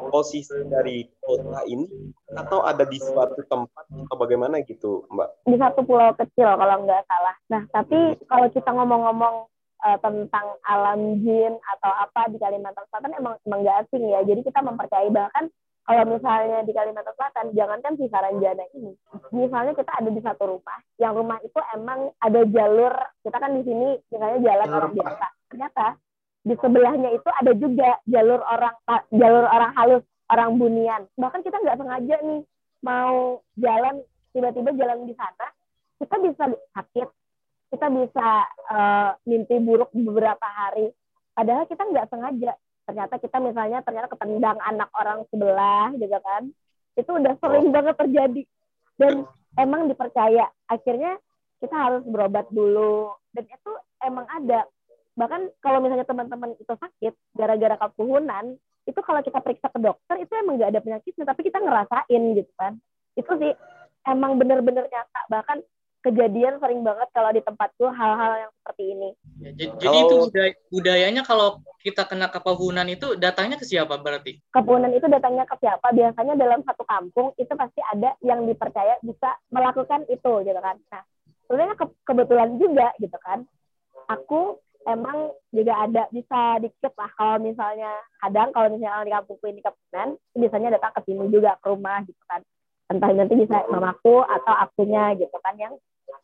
[0.09, 1.85] posisi dari kota ini
[2.33, 5.49] atau ada di suatu tempat atau bagaimana gitu Mbak?
[5.49, 7.35] Di satu pulau kecil kalau nggak salah.
[7.49, 9.49] Nah tapi kalau kita ngomong-ngomong
[9.83, 14.21] uh, tentang alam jin atau apa di Kalimantan Selatan emang emang nggak asing ya.
[14.23, 15.49] Jadi kita mempercayai bahkan
[15.83, 18.95] kalau misalnya di Kalimantan Selatan, jangankan si Saranjana ini,
[19.35, 23.67] misalnya kita ada di satu rumah, yang rumah itu emang ada jalur, kita kan di
[23.67, 25.87] sini misalnya jalan orang biasa, ternyata
[26.43, 28.75] di sebelahnya itu ada juga jalur orang
[29.15, 31.01] jalur orang halus, orang bunian.
[31.15, 32.41] Bahkan kita nggak sengaja nih
[32.83, 34.03] mau jalan
[34.35, 35.47] tiba-tiba jalan di sana,
[36.03, 36.43] kita bisa
[36.75, 37.09] sakit,
[37.71, 38.27] kita bisa
[38.75, 40.91] eh, mimpi buruk beberapa hari.
[41.31, 42.53] Padahal kita nggak sengaja.
[42.83, 46.51] Ternyata kita misalnya ternyata ketendang anak orang sebelah gitu kan.
[46.99, 48.43] Itu udah sering banget terjadi.
[48.99, 49.23] Dan
[49.55, 50.51] emang dipercaya.
[50.67, 51.15] Akhirnya
[51.63, 53.15] kita harus berobat dulu.
[53.31, 53.71] Dan itu
[54.03, 54.67] emang ada
[55.13, 60.33] bahkan kalau misalnya teman-teman itu sakit gara-gara kepuhunan itu kalau kita periksa ke dokter itu
[60.35, 62.75] emang nggak ada penyakitnya tapi kita ngerasain gitu kan.
[63.15, 63.53] Itu sih
[64.03, 65.21] emang bener-bener nyata.
[65.31, 65.57] Bahkan
[66.03, 69.09] kejadian sering banget kalau di tempatku hal-hal yang seperti ini.
[69.39, 74.43] Ya, jadi itu budaya- budayanya kalau kita kena kepahunan itu datangnya ke siapa berarti?
[74.51, 75.95] kepunan itu datangnya ke siapa?
[75.95, 80.75] Biasanya dalam satu kampung itu pasti ada yang dipercaya bisa melakukan itu gitu kan.
[80.91, 81.01] Nah
[81.47, 83.47] sebenarnya ke- kebetulan juga gitu kan.
[84.11, 89.61] Aku emang juga ada bisa dikit lah kalau misalnya kadang kalau misalnya di kampungku ini
[89.61, 92.41] kepunan biasanya datang ke sini juga ke rumah gitu kan.
[92.91, 95.73] Entah nanti bisa mamaku atau akunya gitu kan yang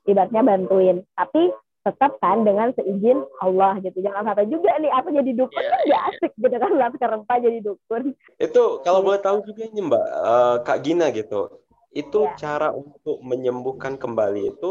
[0.05, 1.01] ibaratnya bantuin.
[1.16, 4.03] Tapi tetap kan dengan seizin Allah gitu.
[4.03, 7.38] Jangan sampai juga nih aku jadi dukun Iya, kan gak asik gitu kan laskar rempah
[7.39, 8.03] jadi dukun.
[8.38, 11.64] Itu kalau boleh tahu juga nih Mbak, eh, Kak Gina gitu.
[11.89, 12.36] Itu Iya.
[12.38, 14.70] cara untuk menyembuhkan kembali itu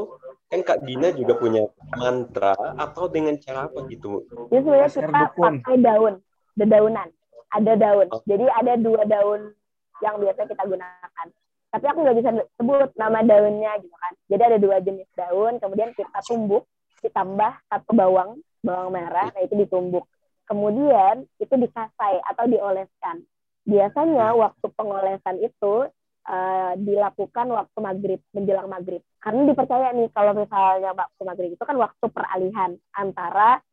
[0.49, 4.25] kan Kak Gina juga punya mantra atau dengan cara apa gitu?
[4.49, 5.45] Jadi sebenarnya kita dukun.
[5.61, 6.15] pakai daun,
[6.57, 7.09] dedaunan.
[7.49, 8.07] Ada daun.
[8.13, 8.21] Oh.
[8.25, 9.53] Jadi ada dua daun
[10.01, 11.27] yang biasa kita gunakan.
[11.69, 14.13] Tapi aku nggak bisa sebut nama daunnya gitu kan.
[14.33, 16.65] Jadi ada dua jenis daun, kemudian kita tumbuk,
[17.05, 20.09] ditambah satu bawang, bawang merah, nah itu ditumbuk.
[20.49, 23.21] Kemudian itu dikasai atau dioleskan.
[23.69, 25.93] Biasanya waktu pengolesan itu
[26.29, 29.03] eh, dilakukan waktu maghrib, menjelang maghrib.
[29.19, 33.65] Karena dipercaya nih kalau misalnya waktu maghrib itu kan waktu peralihan antara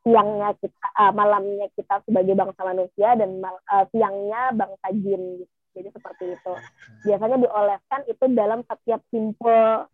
[0.00, 5.44] siangnya kita eh, malamnya kita sebagai bangsa manusia dan eh, siangnya bangsa jin.
[5.70, 6.52] Jadi seperti itu.
[7.06, 9.86] Biasanya dioleskan itu dalam setiap simpul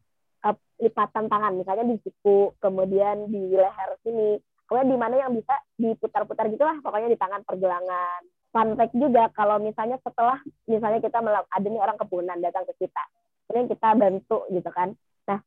[0.46, 4.38] eh, lipatan tangan, misalnya di siku, kemudian di leher sini.
[4.66, 8.36] Kemudian di mana yang bisa diputar-putar gitu lah, pokoknya di tangan pergelangan.
[8.57, 13.04] Fun fact juga kalau misalnya setelah misalnya kita ada nih orang kepunan datang ke kita,
[13.44, 14.96] kemudian kita bantu gitu kan.
[15.28, 15.44] Nah,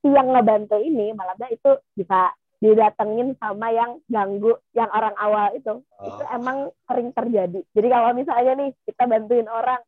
[0.00, 2.32] si yang ngebantu ini malamnya itu bisa
[2.64, 5.84] didatengin sama yang ganggu yang orang awal itu.
[6.00, 7.60] Itu emang sering terjadi.
[7.76, 9.84] Jadi kalau misalnya nih kita bantuin orang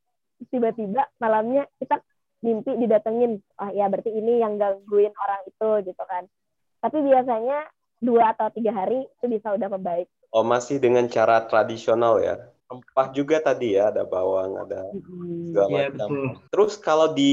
[0.53, 2.05] tiba-tiba malamnya kita
[2.45, 6.29] mimpi didatengin oh ya berarti ini yang gangguin orang itu gitu kan.
[6.85, 7.65] Tapi biasanya
[8.05, 10.13] dua atau tiga hari itu bisa udah membaik.
[10.37, 12.53] Oh masih dengan cara tradisional ya.
[12.69, 14.81] Rempah juga tadi ya, ada bawang, ada
[15.49, 16.09] segala Iya macam.
[16.09, 16.25] betul.
[16.53, 17.33] Terus kalau di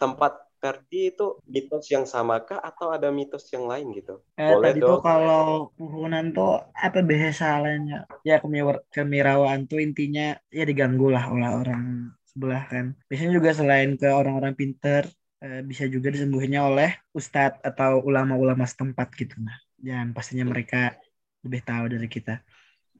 [0.00, 4.20] tempat Ferdi itu mitos yang samakah atau ada mitos yang lain gitu?
[4.40, 5.40] Eh, Boleh tadi tuh kalau
[5.76, 6.48] puhunan tuh
[6.86, 7.96] apa bahasa lainnya?
[8.28, 10.22] Ya kemiwar- kemirawaan tuh intinya
[10.56, 11.82] ya diganggu lah oleh orang
[12.30, 12.86] sebelah kan.
[13.08, 15.02] Biasanya juga selain ke orang-orang pinter
[15.44, 19.56] eh, bisa juga disembuhinnya oleh ustadz atau ulama-ulama setempat gitu nah.
[19.86, 20.76] Dan pastinya mereka
[21.44, 22.32] lebih tahu dari kita.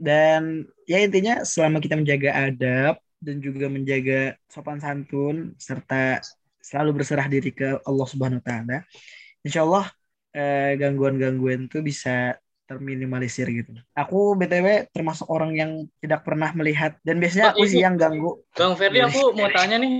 [0.01, 6.25] Dan ya intinya selama kita menjaga adab dan juga menjaga sopan santun serta
[6.65, 8.79] selalu berserah diri ke Allah Subhanahu wa taala,
[9.45, 9.93] insya Allah
[10.33, 13.77] eh, gangguan-gangguan itu bisa terminimalisir gitu.
[13.99, 18.41] Aku BTW termasuk orang yang tidak pernah melihat dan biasanya aku sih yang ganggu.
[18.55, 19.93] Bang Ferdi, aku mau tanya nih,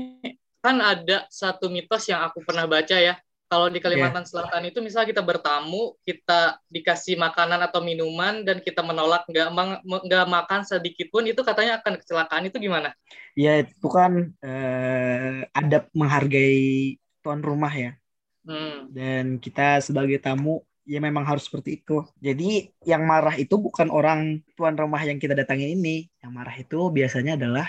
[0.63, 3.19] kan ada satu mitos yang aku pernah baca ya.
[3.51, 8.79] Kalau di Kalimantan Selatan itu misalnya kita bertamu, kita dikasih makanan atau minuman dan kita
[8.87, 12.95] menolak nggak makan sedikit pun itu katanya akan kecelakaan itu gimana?
[13.35, 16.95] Ya itu kan eh, adab menghargai
[17.27, 17.99] tuan rumah ya.
[18.41, 18.89] Hmm.
[18.89, 22.03] dan kita sebagai tamu ya memang harus seperti itu.
[22.19, 26.91] Jadi yang marah itu bukan orang tuan rumah yang kita datangi ini, yang marah itu
[26.91, 27.69] biasanya adalah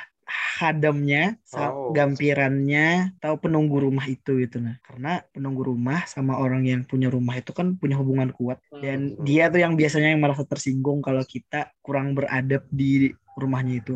[0.60, 1.92] hadamnya, Oh.
[1.96, 4.76] gampirannya, atau penunggu rumah itu gitu nah.
[4.88, 9.24] Karena penunggu rumah sama orang yang punya rumah itu kan punya hubungan kuat dan Hmm.
[9.28, 13.96] dia tuh yang biasanya yang merasa tersinggung kalau kita kurang beradab di rumahnya itu.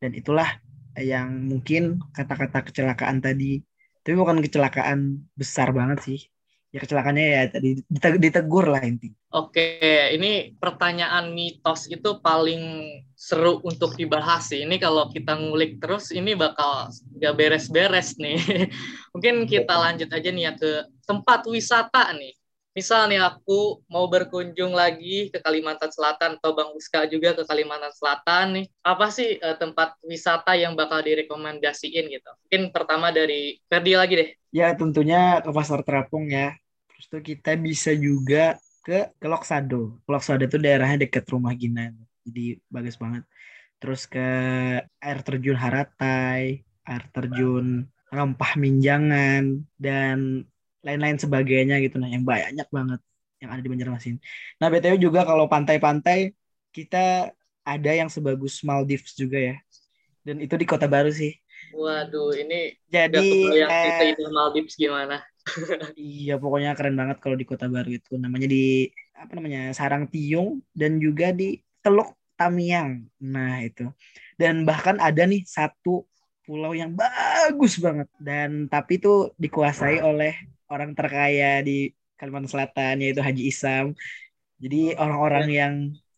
[0.00, 0.48] Dan itulah
[0.96, 3.60] yang mungkin kata-kata kecelakaan tadi
[4.00, 6.18] tapi bukan kecelakaan besar banget sih
[6.76, 9.60] ya kecelakaannya ya tadi dite- ditegur lah inti Oke,
[10.16, 12.62] ini pertanyaan mitos itu paling
[13.12, 14.64] seru untuk dibahas sih.
[14.64, 16.88] Ini kalau kita ngulik terus, ini bakal
[17.20, 18.38] gak beres-beres nih.
[19.12, 20.70] Mungkin kita lanjut aja nih ya ke
[21.04, 22.32] tempat wisata nih.
[22.76, 27.88] misal nih aku mau berkunjung lagi ke Kalimantan Selatan atau Bang Uska juga ke Kalimantan
[27.88, 32.30] Selatan nih, apa sih uh, tempat wisata yang bakal direkomendasiin gitu?
[32.44, 34.28] Mungkin pertama dari Ferdi lagi deh.
[34.52, 36.52] Ya tentunya ke Pasar Terapung ya.
[36.96, 40.00] Terus tuh kita bisa juga ke ke Loksado.
[40.08, 41.92] Loksado itu daerahnya dekat rumah Gina.
[42.24, 43.22] Jadi bagus banget.
[43.76, 44.26] Terus ke
[45.04, 50.48] air terjun Haratai, air terjun Rempah Minjangan dan
[50.80, 53.00] lain-lain sebagainya gitu nah yang banyak banget
[53.42, 54.16] yang ada di Banjarmasin.
[54.62, 56.32] Nah BTW juga kalau pantai-pantai
[56.72, 57.34] kita
[57.66, 59.56] ada yang sebagus Maldives juga ya.
[60.24, 61.34] Dan itu di Kota Baru sih.
[61.76, 63.26] Waduh, ini jadi
[63.68, 65.20] eh, Maldives gimana?
[65.96, 68.18] Iya, pokoknya keren banget kalau di Kota Baru itu.
[68.18, 69.70] Namanya di apa namanya?
[69.72, 73.06] Sarang Tiung dan juga di Teluk Tamiang.
[73.22, 73.88] Nah, itu.
[74.36, 76.04] Dan bahkan ada nih satu
[76.46, 83.18] pulau yang bagus banget dan tapi itu dikuasai oleh orang terkaya di Kalimantan Selatan yaitu
[83.18, 83.92] Haji Isam.
[84.62, 85.74] Jadi orang-orang yang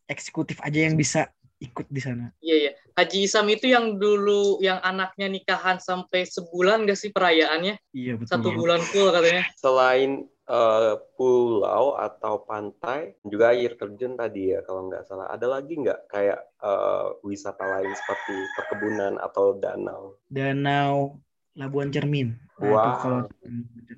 [0.06, 2.30] eksekutif aja yang bisa ikut di sana.
[2.38, 2.72] Iya iya.
[2.98, 7.78] Haji Isam itu yang dulu yang anaknya nikahan sampai sebulan gak sih perayaannya?
[7.94, 8.30] Iya betul.
[8.34, 9.46] Satu bulan full katanya.
[9.54, 15.30] Selain uh, pulau atau pantai, juga air terjun tadi ya kalau nggak salah.
[15.30, 20.18] Ada lagi nggak kayak uh, wisata lain seperti perkebunan atau danau?
[20.26, 21.22] Danau
[21.54, 22.34] Labuan Cermin.
[22.58, 22.92] Nah, wow.
[22.98, 23.20] kalau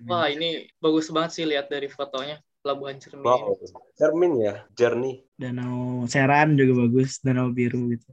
[0.05, 2.37] Wah, ini bagus banget sih lihat dari fotonya.
[2.61, 3.25] Pelabuhan Cermin.
[3.25, 3.57] Wow.
[3.97, 5.25] Cermin ya, jernih.
[5.41, 8.13] Danau Seran juga bagus, Danau Biru gitu.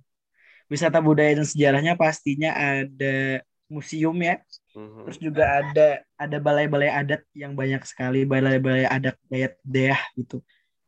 [0.67, 3.41] Wisata budaya dan sejarahnya pastinya ada
[3.71, 4.39] museum ya.
[4.75, 5.03] Mm-hmm.
[5.07, 5.87] Terus juga ada
[6.19, 10.43] ada balai-balai adat yang banyak sekali, balai-balai adat Dayak Deah gitu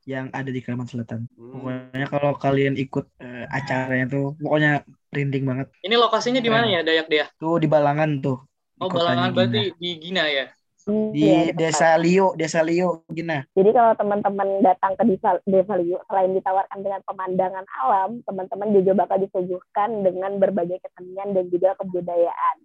[0.10, 1.20] yang ada di Kalimantan Selatan.
[1.38, 1.54] Hmm.
[1.54, 4.82] Pokoknya kalau kalian ikut uh, acaranya tuh pokoknya
[5.14, 5.68] rinding banget.
[5.86, 7.30] Ini lokasinya di mana ya Dayak Deah?
[7.38, 8.42] Tuh di Balangan tuh.
[8.82, 10.50] Oh, Balangan berarti di Gina ya?
[10.88, 13.44] Di ya, Desa Lio, Desa Lio, Gina.
[13.52, 18.92] Jadi kalau teman-teman datang ke Desa, Desa Lio, selain ditawarkan dengan pemandangan alam, teman-teman juga
[19.04, 22.58] bakal disuguhkan dengan berbagai kesenian dan juga kebudayaan.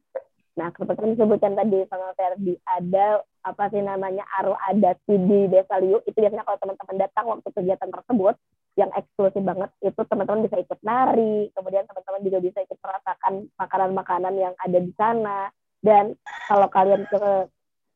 [0.54, 5.98] Nah, seperti disebutkan tadi sama Ferdi, ada apa sih namanya aru adat di Desa Liu.
[6.06, 8.38] Itu biasanya kalau teman-teman datang waktu kegiatan tersebut,
[8.74, 14.34] yang eksklusif banget, itu teman-teman bisa ikut nari, kemudian teman-teman juga bisa ikut merasakan makanan-makanan
[14.34, 15.50] yang ada di sana,
[15.82, 16.18] dan
[16.50, 17.50] kalau kalian ke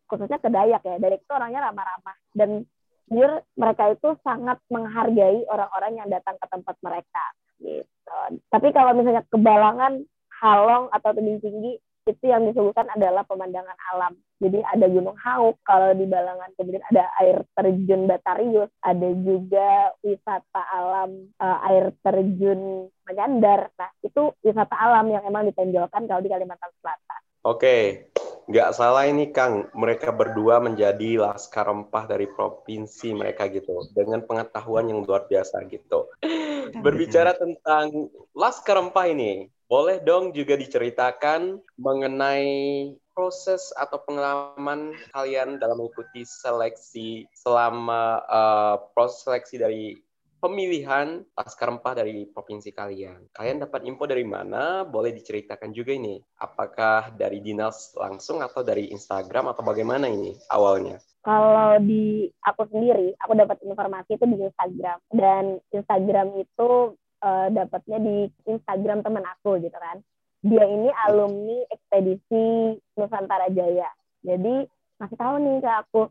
[0.09, 2.65] khususnya ke Dayak ya Dayak itu orangnya ramah-ramah dan
[3.09, 7.25] jujur mereka itu sangat menghargai orang-orang yang datang ke tempat mereka
[7.61, 10.05] gitu tapi kalau misalnya kebalangan
[10.41, 11.77] halong atau tebing tinggi
[12.09, 14.17] itu yang disuguhkan adalah pemandangan alam.
[14.41, 20.63] Jadi ada Gunung Hauk kalau di Balangan, kemudian ada air terjun Batarius, ada juga wisata
[20.73, 23.69] alam uh, air terjun Menyandar.
[23.77, 27.21] Nah, itu wisata alam yang emang ditonjolkan kalau di Kalimantan Selatan.
[27.45, 28.09] Oke,
[28.49, 34.89] nggak salah ini Kang, mereka berdua menjadi laskar rempah dari provinsi mereka gitu, dengan pengetahuan
[34.89, 36.09] yang luar biasa gitu.
[36.85, 45.85] Berbicara tentang laskar rempah ini, boleh dong juga diceritakan mengenai proses atau pengalaman kalian dalam
[45.85, 49.99] mengikuti seleksi selama uh, proses seleksi dari
[50.39, 53.31] pemilihan Laskar Rempah dari provinsi kalian.
[53.35, 54.87] Kalian dapat info dari mana?
[54.87, 56.23] Boleh diceritakan juga ini.
[56.39, 61.03] Apakah dari dinas langsung atau dari Instagram atau bagaimana ini awalnya?
[61.27, 67.99] Kalau di aku sendiri, aku dapat informasi itu di Instagram dan Instagram itu uh, dapatnya
[67.99, 68.17] di
[68.47, 70.01] Instagram teman aku gitu kan.
[70.47, 73.91] Dia ini alumni ekspedisi Nusantara Jaya.
[74.23, 74.65] Jadi
[75.03, 76.03] masih tahu nih ke aku,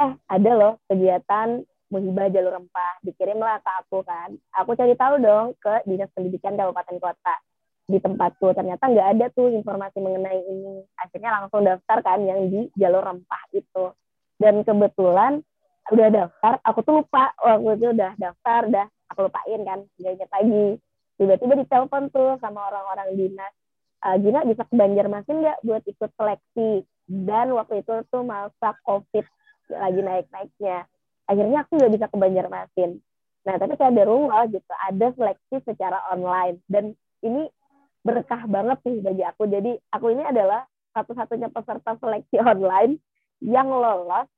[0.00, 4.32] eh ada loh kegiatan menghibah jalur rempah dikirimlah ke aku kan.
[4.56, 7.36] Aku cari tahu dong ke dinas pendidikan kabupaten kota.
[7.84, 10.80] Di tempatku ternyata nggak ada tuh informasi mengenai ini.
[10.96, 13.92] Akhirnya langsung daftar kan yang di jalur rempah itu.
[14.40, 15.44] Dan kebetulan
[15.92, 17.36] udah daftar aku tuh lupa.
[17.36, 20.66] Waktu itu udah daftar udah aku lupain kan nggak inget lagi.
[21.20, 23.52] Tiba-tiba ditelepon tuh sama orang-orang dinas.
[24.02, 26.82] Uh, Gina bisa ke Banjarmasin nggak buat ikut seleksi?
[27.06, 29.22] Dan waktu itu tuh masa covid
[29.70, 30.88] lagi naik-naiknya
[31.26, 32.90] akhirnya aku nggak bisa ke Banjarmasin.
[33.42, 36.62] Nah tapi kayak ada rumah gitu ada seleksi secara online.
[36.70, 37.48] Dan ini
[38.02, 39.46] berkah banget sih bagi aku.
[39.46, 42.98] Jadi aku ini adalah satu-satunya peserta seleksi online
[43.42, 44.28] yang lolos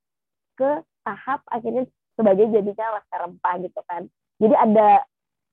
[0.56, 4.02] ke tahap akhirnya sebagai jadinya laskar rempah gitu kan.
[4.38, 5.02] Jadi ada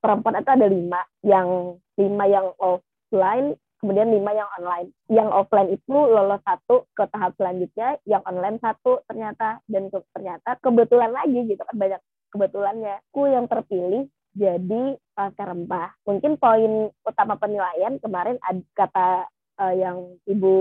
[0.02, 4.90] perempuan itu ada lima yang lima yang offline kemudian lima yang online.
[5.10, 10.56] Yang offline itu lolos satu ke tahap selanjutnya, yang online satu ternyata dan ke, ternyata
[10.62, 12.02] kebetulan lagi gitu kan banyak
[12.32, 12.96] kebetulannya.
[13.12, 15.92] Aku yang terpilih jadi pasca rempah.
[16.08, 19.10] Mungkin poin utama penilaian kemarin ada kata
[19.60, 20.54] uh, yang Ibu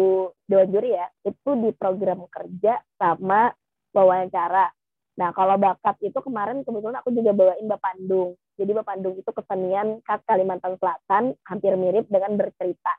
[0.50, 3.54] Dewan Juri ya, itu di program kerja sama
[3.94, 4.72] wawancara.
[5.20, 8.40] Nah, kalau bakat itu kemarin kebetulan aku juga bawain Bapandung.
[8.56, 12.96] Jadi Bapandung itu kesenian khas Kalimantan Selatan, hampir mirip dengan bercerita.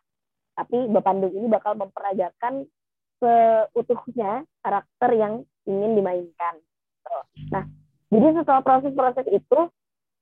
[0.55, 2.67] Tapi Bapandung ini bakal memperagakan
[3.21, 5.33] seutuhnya karakter yang
[5.69, 6.55] ingin dimainkan.
[7.53, 7.65] Nah,
[8.09, 9.59] jadi setelah proses-proses itu,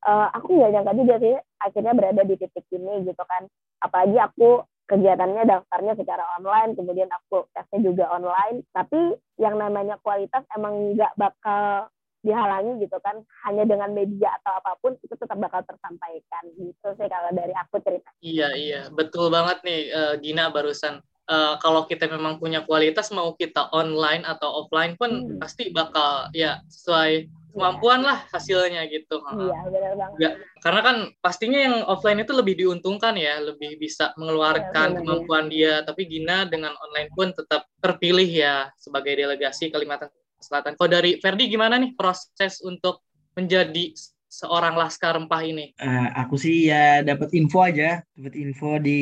[0.06, 3.48] uh, aku nggak nyangka juga sih akhirnya berada di titik ini gitu kan.
[3.80, 8.66] Apalagi aku kegiatannya daftarnya secara online, kemudian aku tesnya juga online.
[8.74, 11.88] Tapi yang namanya kualitas emang nggak bakal
[12.20, 13.16] dihalangi gitu kan
[13.48, 17.80] hanya dengan media atau apa pun itu tetap bakal tersampaikan gitu sih kalau dari aku
[17.80, 21.00] cerita iya iya betul banget nih uh, Gina barusan
[21.30, 25.40] uh, kalau kita memang punya kualitas mau kita online atau offline pun hmm.
[25.40, 29.20] pasti bakal ya sesuai kemampuan lah hasilnya gitu.
[29.26, 30.18] Iya benar banget.
[30.22, 35.46] Ya, karena kan pastinya yang offline itu lebih diuntungkan ya, lebih bisa mengeluarkan ya, kemampuan
[35.50, 35.74] dia.
[35.82, 40.74] Tapi Gina dengan online pun tetap terpilih ya sebagai delegasi Kalimantan Selatan.
[40.80, 43.04] Kalau dari Ferdi gimana nih proses untuk
[43.36, 43.92] menjadi
[44.30, 45.74] seorang laskar rempah ini?
[45.82, 49.00] Uh, aku sih ya dapat info aja, dapat info di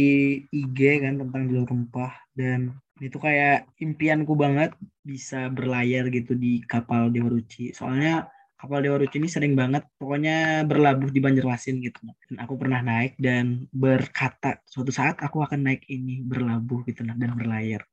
[0.49, 4.73] IG kan tentang jalur rempah dan itu kayak impianku banget
[5.05, 7.75] bisa berlayar gitu di kapal Dewa Ruci.
[7.75, 8.25] Soalnya
[8.57, 12.01] kapal Dewa Ruci ini sering banget pokoknya berlabuh di Banjarmasin gitu.
[12.31, 17.37] Dan aku pernah naik dan berkata suatu saat aku akan naik ini berlabuh gitu dan
[17.37, 17.85] berlayar.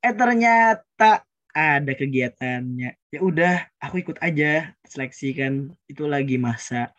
[0.00, 2.90] Eh ternyata ada kegiatannya.
[3.10, 5.52] Ya udah aku ikut aja seleksi kan.
[5.90, 6.94] Itu lagi masa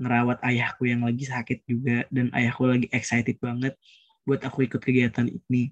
[0.00, 3.78] ngerawat ayahku yang lagi sakit juga dan ayahku lagi excited banget
[4.26, 5.70] buat aku ikut kegiatan ini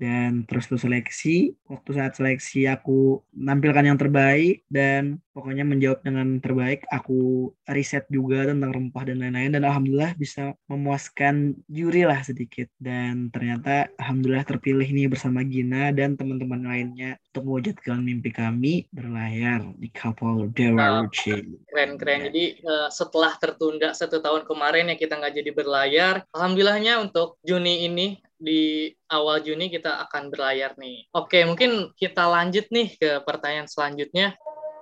[0.00, 6.42] dan terus terus seleksi waktu saat seleksi aku menampilkan yang terbaik dan pokoknya menjawab dengan
[6.42, 12.68] terbaik aku riset juga tentang rempah dan lain-lain dan alhamdulillah bisa memuaskan juri lah sedikit
[12.82, 19.64] dan ternyata alhamdulillah terpilih nih bersama Gina dan teman-teman lainnya untuk mewujudkan mimpi kami berlayar
[19.80, 21.32] di kapal Dewa Ruchi.
[21.64, 22.28] Keren-keren.
[22.28, 27.88] Jadi uh, setelah tertunda satu tahun kemarin ya kita nggak jadi berlayar, alhamdulillahnya untuk Juni
[27.88, 31.06] ini di awal Juni kita akan berlayar nih.
[31.14, 34.34] Oke, mungkin kita lanjut nih ke pertanyaan selanjutnya.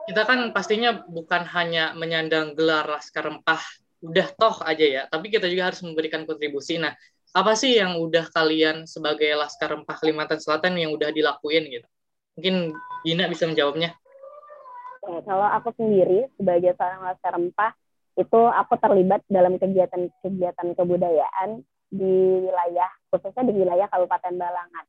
[0.08, 3.60] Kita kan pastinya bukan hanya menyandang gelar Laskar Rempah
[4.00, 6.80] udah toh aja ya, tapi kita juga harus memberikan kontribusi.
[6.80, 6.96] Nah,
[7.36, 11.88] apa sih yang udah kalian sebagai Laskar Rempah Kalimantan Selatan yang udah dilakuin gitu?
[12.40, 12.72] Mungkin
[13.04, 13.92] Gina bisa menjawabnya.
[15.04, 17.76] Oke, kalau aku sendiri sebagai seorang Laskar Rempah
[18.16, 21.60] itu aku terlibat dalam kegiatan-kegiatan kebudayaan
[21.90, 24.86] di wilayah khususnya di wilayah Kabupaten Balangan.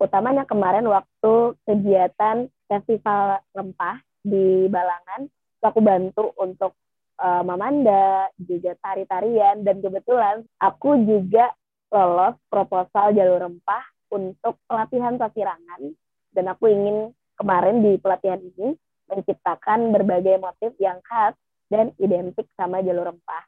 [0.00, 5.28] Utamanya kemarin waktu kegiatan festival rempah di Balangan,
[5.60, 6.72] aku bantu untuk
[7.20, 11.52] uh, Mamanda, juga tari-tarian, dan kebetulan aku juga
[11.92, 15.92] lolos proposal jalur rempah untuk pelatihan sasirangan,
[16.32, 18.72] dan aku ingin kemarin di pelatihan ini
[19.10, 21.36] menciptakan berbagai motif yang khas
[21.68, 23.44] dan identik sama jalur rempah.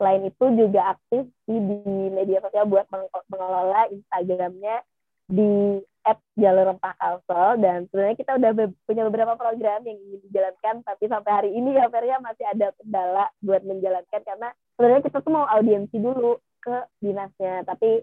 [0.00, 2.88] Selain itu juga aktif di, di media sosial buat
[3.28, 4.80] mengelola Instagramnya
[5.28, 5.76] di
[6.08, 7.60] app Jalur Rempah Kalsel.
[7.60, 11.76] Dan sebenarnya kita udah be punya beberapa program yang ingin dijalankan tapi sampai hari ini
[11.76, 14.20] ya Feria masih ada kendala buat menjalankan.
[14.24, 14.48] Karena
[14.80, 18.00] sebenarnya kita tuh mau audiensi dulu ke dinasnya tapi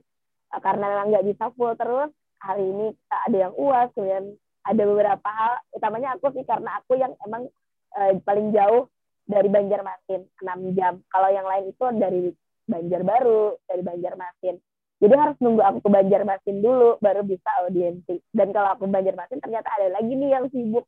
[0.53, 2.09] uh, karena memang nggak bisa full terus
[2.41, 4.25] hari ini kita ada yang uas kemudian
[4.69, 5.53] ada beberapa hal.
[5.73, 7.49] Utamanya aku sih karena aku yang emang
[7.97, 8.85] uh, paling jauh
[9.27, 11.03] dari Banjarmasin 6 jam.
[11.11, 12.31] Kalau yang lain itu dari
[12.67, 14.55] Banjarbaru, dari Banjarmasin.
[14.97, 18.17] Jadi harus nunggu aku ke Banjarmasin dulu baru bisa audiensi.
[18.33, 20.87] Dan kalau aku Banjarmasin ternyata ada lagi nih yang sibuk.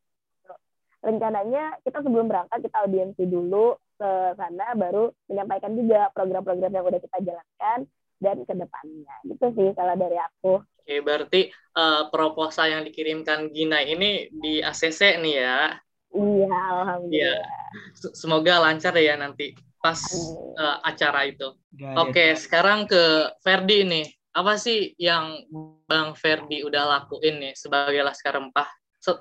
[0.99, 6.99] Rencananya kita sebelum berangkat kita audiensi dulu ke sana baru menyampaikan juga program-program yang udah
[6.99, 7.79] kita jalankan
[8.19, 9.15] dan ke depannya.
[9.27, 10.53] Gitu sih kalau dari aku.
[10.63, 11.41] Oke, berarti
[11.77, 15.77] uh, proposal yang dikirimkan Gina ini di ACC nih ya.
[16.13, 17.11] Iya, alhamdulillah.
[17.13, 17.35] Iya.
[18.17, 19.99] Semoga lancar ya nanti pas
[20.59, 21.55] uh, acara itu.
[21.95, 24.07] Oke, okay, sekarang ke Ferdi nih.
[24.35, 25.41] Apa sih yang
[25.89, 28.69] Bang Ferdi udah lakuin nih sebagai Laskar Rempah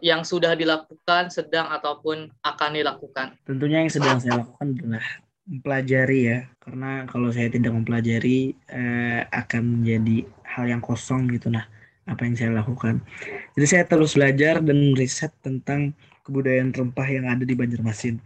[0.05, 3.39] yang sudah dilakukan, sedang ataupun akan dilakukan?
[3.47, 5.07] Tentunya yang sedang saya lakukan adalah
[5.49, 11.65] mempelajari ya, karena kalau saya tidak mempelajari eh, akan menjadi hal yang kosong gitu nah
[12.09, 13.05] apa yang saya lakukan.
[13.57, 15.93] Jadi saya terus belajar dan riset tentang
[16.29, 18.21] kebudayaan rempah yang ada di Banjarmasin.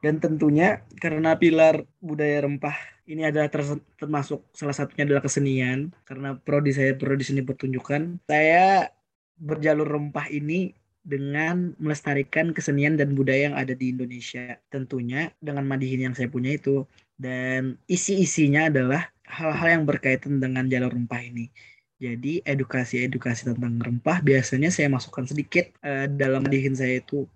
[0.00, 2.72] Dan tentunya karena pilar budaya rempah
[3.04, 3.50] ini adalah
[3.98, 8.22] termasuk salah satunya adalah kesenian karena prodi saya prodi seni pertunjukan.
[8.24, 8.88] Saya
[9.36, 14.56] berjalur rempah ini dengan melestarikan kesenian dan budaya yang ada di Indonesia.
[14.72, 16.88] Tentunya dengan madihin yang saya punya itu
[17.20, 21.52] dan isi-isinya adalah hal-hal yang berkaitan dengan jalur rempah ini.
[22.00, 27.28] Jadi edukasi-edukasi tentang rempah biasanya saya masukkan sedikit uh, dalam madihin saya itu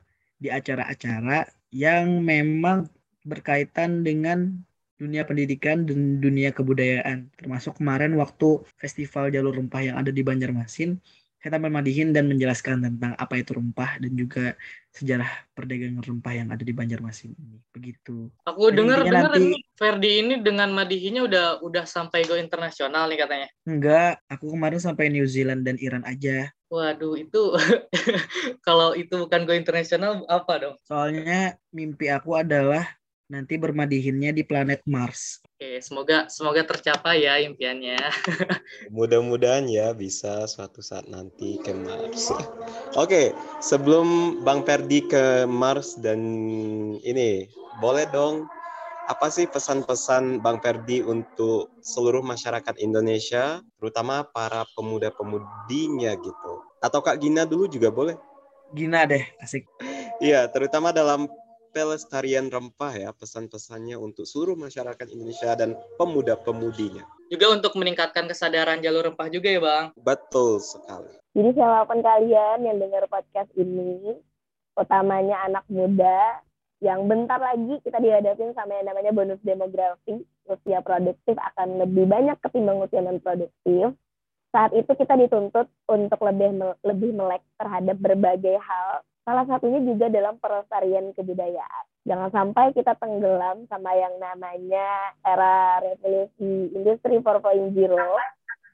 [0.44, 2.84] di acara-acara yang memang
[3.24, 4.60] berkaitan dengan
[5.00, 7.32] dunia pendidikan dan dunia kebudayaan.
[7.40, 11.00] Termasuk kemarin waktu festival jalur rempah yang ada di Banjarmasin,
[11.40, 14.56] saya tampil madihin dan menjelaskan tentang apa itu rempah dan juga
[14.96, 17.60] sejarah perdagangan rempah yang ada di Banjarmasin ini.
[17.68, 18.32] Begitu.
[18.48, 23.20] Aku dengar dengar nanti- ini Ferdi ini dengan madihinya udah udah sampai go internasional nih
[23.20, 23.48] katanya.
[23.68, 26.48] Enggak, aku kemarin sampai New Zealand dan Iran aja.
[26.74, 27.54] Waduh, itu
[28.66, 30.76] kalau itu bukan go internasional apa dong?
[30.82, 32.82] Soalnya mimpi aku adalah
[33.30, 35.38] nanti bermadihinnya di planet Mars.
[35.54, 38.10] Oke, semoga semoga tercapai ya impiannya.
[38.96, 42.34] Mudah-mudahan ya bisa suatu saat nanti ke Mars.
[43.02, 43.30] Oke,
[43.62, 46.18] sebelum Bang Perdi ke Mars dan
[47.06, 47.46] ini,
[47.78, 48.50] boleh dong
[49.04, 56.52] apa sih pesan-pesan Bang Perdi untuk seluruh masyarakat Indonesia, terutama para pemuda-pemudinya gitu?
[56.80, 58.16] Atau Kak Gina dulu juga boleh?
[58.72, 59.68] Gina deh, asik.
[60.24, 61.28] Iya, terutama dalam
[61.76, 67.04] pelestarian rempah ya, pesan-pesannya untuk seluruh masyarakat Indonesia dan pemuda-pemudinya.
[67.28, 69.84] Juga untuk meningkatkan kesadaran jalur rempah juga ya, Bang.
[70.00, 71.12] Betul sekali.
[71.34, 74.16] Jadi siapa pun kalian yang dengar podcast ini,
[74.78, 76.40] utamanya anak muda,
[76.82, 82.36] yang bentar lagi kita dihadapin sama yang namanya bonus demografi, usia produktif akan lebih banyak
[82.42, 83.94] ketimbang usia non produktif.
[84.54, 86.54] Saat itu kita dituntut untuk lebih
[86.86, 89.02] lebih melek terhadap berbagai hal.
[89.24, 91.84] Salah satunya juga dalam pelestarian kebudayaan.
[92.04, 97.72] Jangan sampai kita tenggelam sama yang namanya era revolusi industri 4.0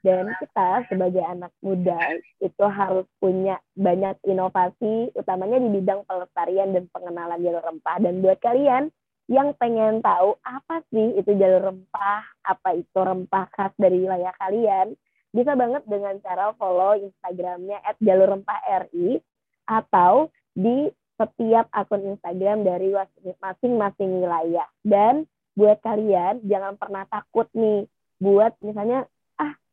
[0.01, 6.89] dan kita sebagai anak muda itu harus punya banyak inovasi utamanya di bidang pelestarian dan
[6.89, 7.97] pengenalan jalur rempah.
[8.01, 8.89] Dan buat kalian
[9.29, 14.97] yang pengen tahu apa sih itu jalur rempah apa itu rempah khas dari wilayah kalian
[15.31, 19.23] bisa banget dengan cara follow instagramnya at jalur rempah RI
[19.69, 22.91] atau di setiap akun Instagram dari
[23.39, 24.67] masing-masing wilayah.
[24.81, 27.85] Dan buat kalian jangan pernah takut nih
[28.21, 29.07] buat misalnya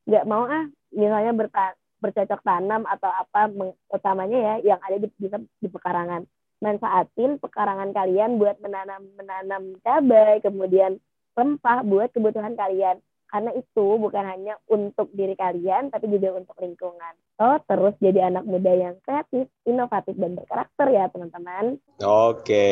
[0.09, 3.51] nggak mau ah misalnya berta bercocok tanam atau apa
[3.93, 6.25] utamanya ya yang ada di, bisa di pekarangan.
[6.59, 10.99] Manfaatin pekarangan kalian buat menanam menanam cabai kemudian
[11.37, 12.99] rempah buat kebutuhan kalian.
[13.29, 17.15] Karena itu bukan hanya untuk diri kalian tapi juga untuk lingkungan.
[17.37, 21.77] Oh terus jadi anak muda yang kreatif inovatif dan berkarakter ya teman-teman.
[22.01, 22.67] Oke,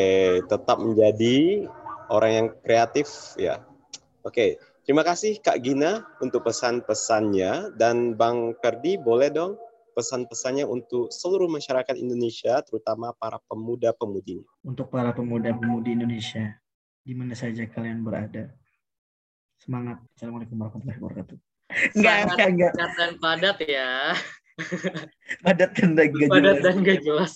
[0.49, 1.69] tetap menjadi
[2.09, 3.61] orang yang kreatif ya.
[4.25, 9.59] Oke, terima kasih Kak Gina untuk pesan-pesannya dan Bang Ferdi boleh dong
[9.97, 14.45] pesan-pesannya untuk seluruh masyarakat Indonesia terutama para pemuda-pemudinya.
[14.61, 16.53] Untuk para pemuda-pemudi Indonesia,
[17.01, 18.53] di mana saja kalian berada.
[19.57, 19.97] Semangat.
[20.13, 21.37] Assalamualaikum warahmatullahi wabarakatuh.
[21.97, 22.73] Enggak, enggak, enggak.
[22.77, 24.13] dan padat ya.
[25.45, 26.61] Padat dan enggak Padat jelas.
[26.61, 27.33] dan gak jelas.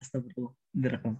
[0.00, 0.52] Astagfirullah.
[0.72, 1.14] Direkam.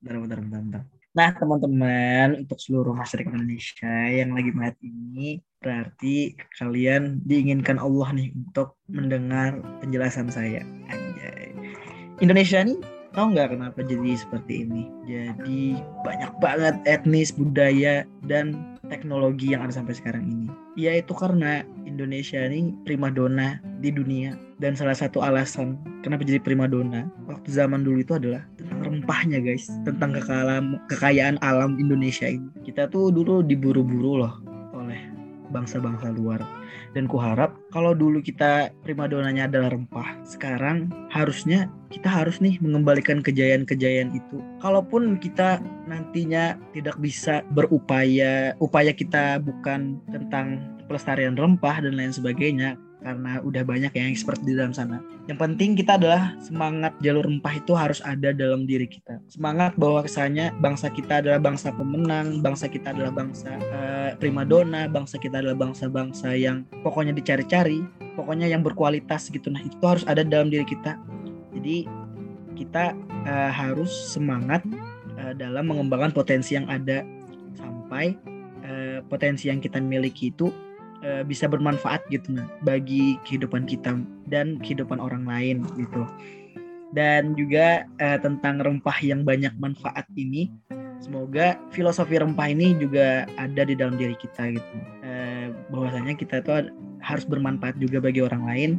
[0.00, 0.82] Bentar, bentar, bentar, bentar.
[1.18, 8.30] Nah, teman-teman, untuk seluruh masyarakat Indonesia yang lagi melihat ini, berarti kalian diinginkan Allah nih
[8.38, 10.62] untuk mendengar penjelasan saya.
[10.86, 11.50] Anjay.
[12.22, 12.78] Indonesia nih,
[13.10, 14.86] tahu nggak kenapa jadi seperti ini?
[15.10, 20.48] Jadi banyak banget etnis, budaya, dan teknologi yang ada sampai sekarang ini.
[20.76, 24.36] Ya itu karena Indonesia ini primadona di dunia.
[24.58, 29.70] Dan salah satu alasan kenapa jadi primadona waktu zaman dulu itu adalah tentang rempahnya guys.
[29.86, 32.50] Tentang kekayaan kekayaan alam Indonesia ini.
[32.66, 34.34] Kita tuh dulu diburu-buru loh
[35.50, 36.40] bangsa-bangsa luar.
[36.96, 44.12] Dan kuharap kalau dulu kita primadonanya adalah rempah sekarang harusnya kita harus nih mengembalikan kejayaan-kejayaan
[44.16, 44.38] itu.
[44.60, 52.80] Kalaupun kita nantinya tidak bisa berupaya upaya kita bukan tentang pelestarian rempah dan lain sebagainya
[52.98, 54.98] karena udah banyak yang expert di dalam sana.
[55.30, 59.22] Yang penting kita adalah semangat jalur rempah itu harus ada dalam diri kita.
[59.30, 65.16] Semangat bahwa kesannya bangsa kita adalah bangsa pemenang, bangsa kita adalah bangsa uh, primadona, bangsa
[65.22, 67.86] kita adalah bangsa-bangsa yang pokoknya dicari-cari,
[68.18, 69.46] pokoknya yang berkualitas gitu.
[69.52, 70.98] Nah, itu harus ada dalam diri kita.
[71.54, 71.86] Jadi
[72.58, 72.98] kita
[73.30, 74.66] uh, harus semangat
[75.22, 77.06] uh, dalam mengembangkan potensi yang ada
[77.54, 78.18] sampai
[78.66, 80.50] uh, potensi yang kita miliki itu
[81.04, 83.98] uh, bisa bermanfaat gitu nah bagi kehidupan kita
[84.30, 86.02] dan kehidupan orang lain gitu.
[86.96, 90.48] Dan juga uh, tentang rempah yang banyak manfaat ini
[90.98, 94.74] semoga filosofi rempah ini juga ada di dalam diri kita gitu.
[95.04, 96.72] Uh, bahwasanya kita tuh
[97.04, 98.70] harus bermanfaat juga bagi orang lain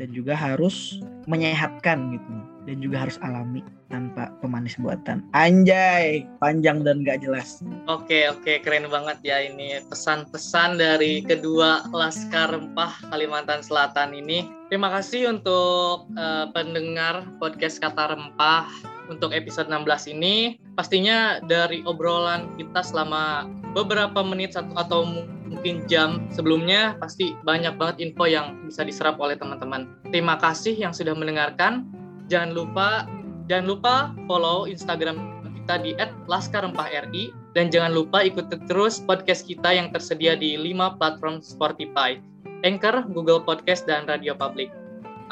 [0.00, 2.32] dan juga harus menyehatkan gitu
[2.70, 5.26] dan juga harus alami tanpa pemanis buatan.
[5.34, 7.58] Anjay, panjang dan gak jelas.
[7.90, 14.46] Oke, oke, keren banget ya ini pesan-pesan dari kedua Laskar Rempah Kalimantan Selatan ini.
[14.70, 18.70] Terima kasih untuk uh, pendengar podcast Kata Rempah
[19.10, 20.62] untuk episode 16 ini.
[20.78, 25.02] Pastinya dari obrolan kita selama beberapa menit satu atau
[25.50, 29.90] mungkin jam sebelumnya pasti banyak banget info yang bisa diserap oleh teman-teman.
[30.14, 31.90] Terima kasih yang sudah mendengarkan.
[32.30, 33.10] Jangan lupa
[33.50, 33.94] jangan lupa
[34.30, 35.18] follow Instagram
[35.60, 35.90] kita di
[36.30, 42.22] @laskarempahri dan jangan lupa ikuti terus podcast kita yang tersedia di 5 platform Spotify,
[42.62, 44.70] Anchor, Google Podcast dan Radio Public,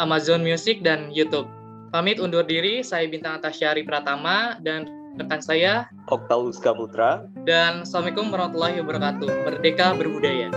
[0.03, 1.47] Amazon Music dan YouTube.
[1.95, 7.25] Pamit undur diri, saya Bintang Atasyari Pratama dan rekan saya Oktavius Kaputra.
[7.47, 9.31] Dan Assalamualaikum warahmatullahi wabarakatuh.
[9.47, 10.51] Merdeka berbudaya.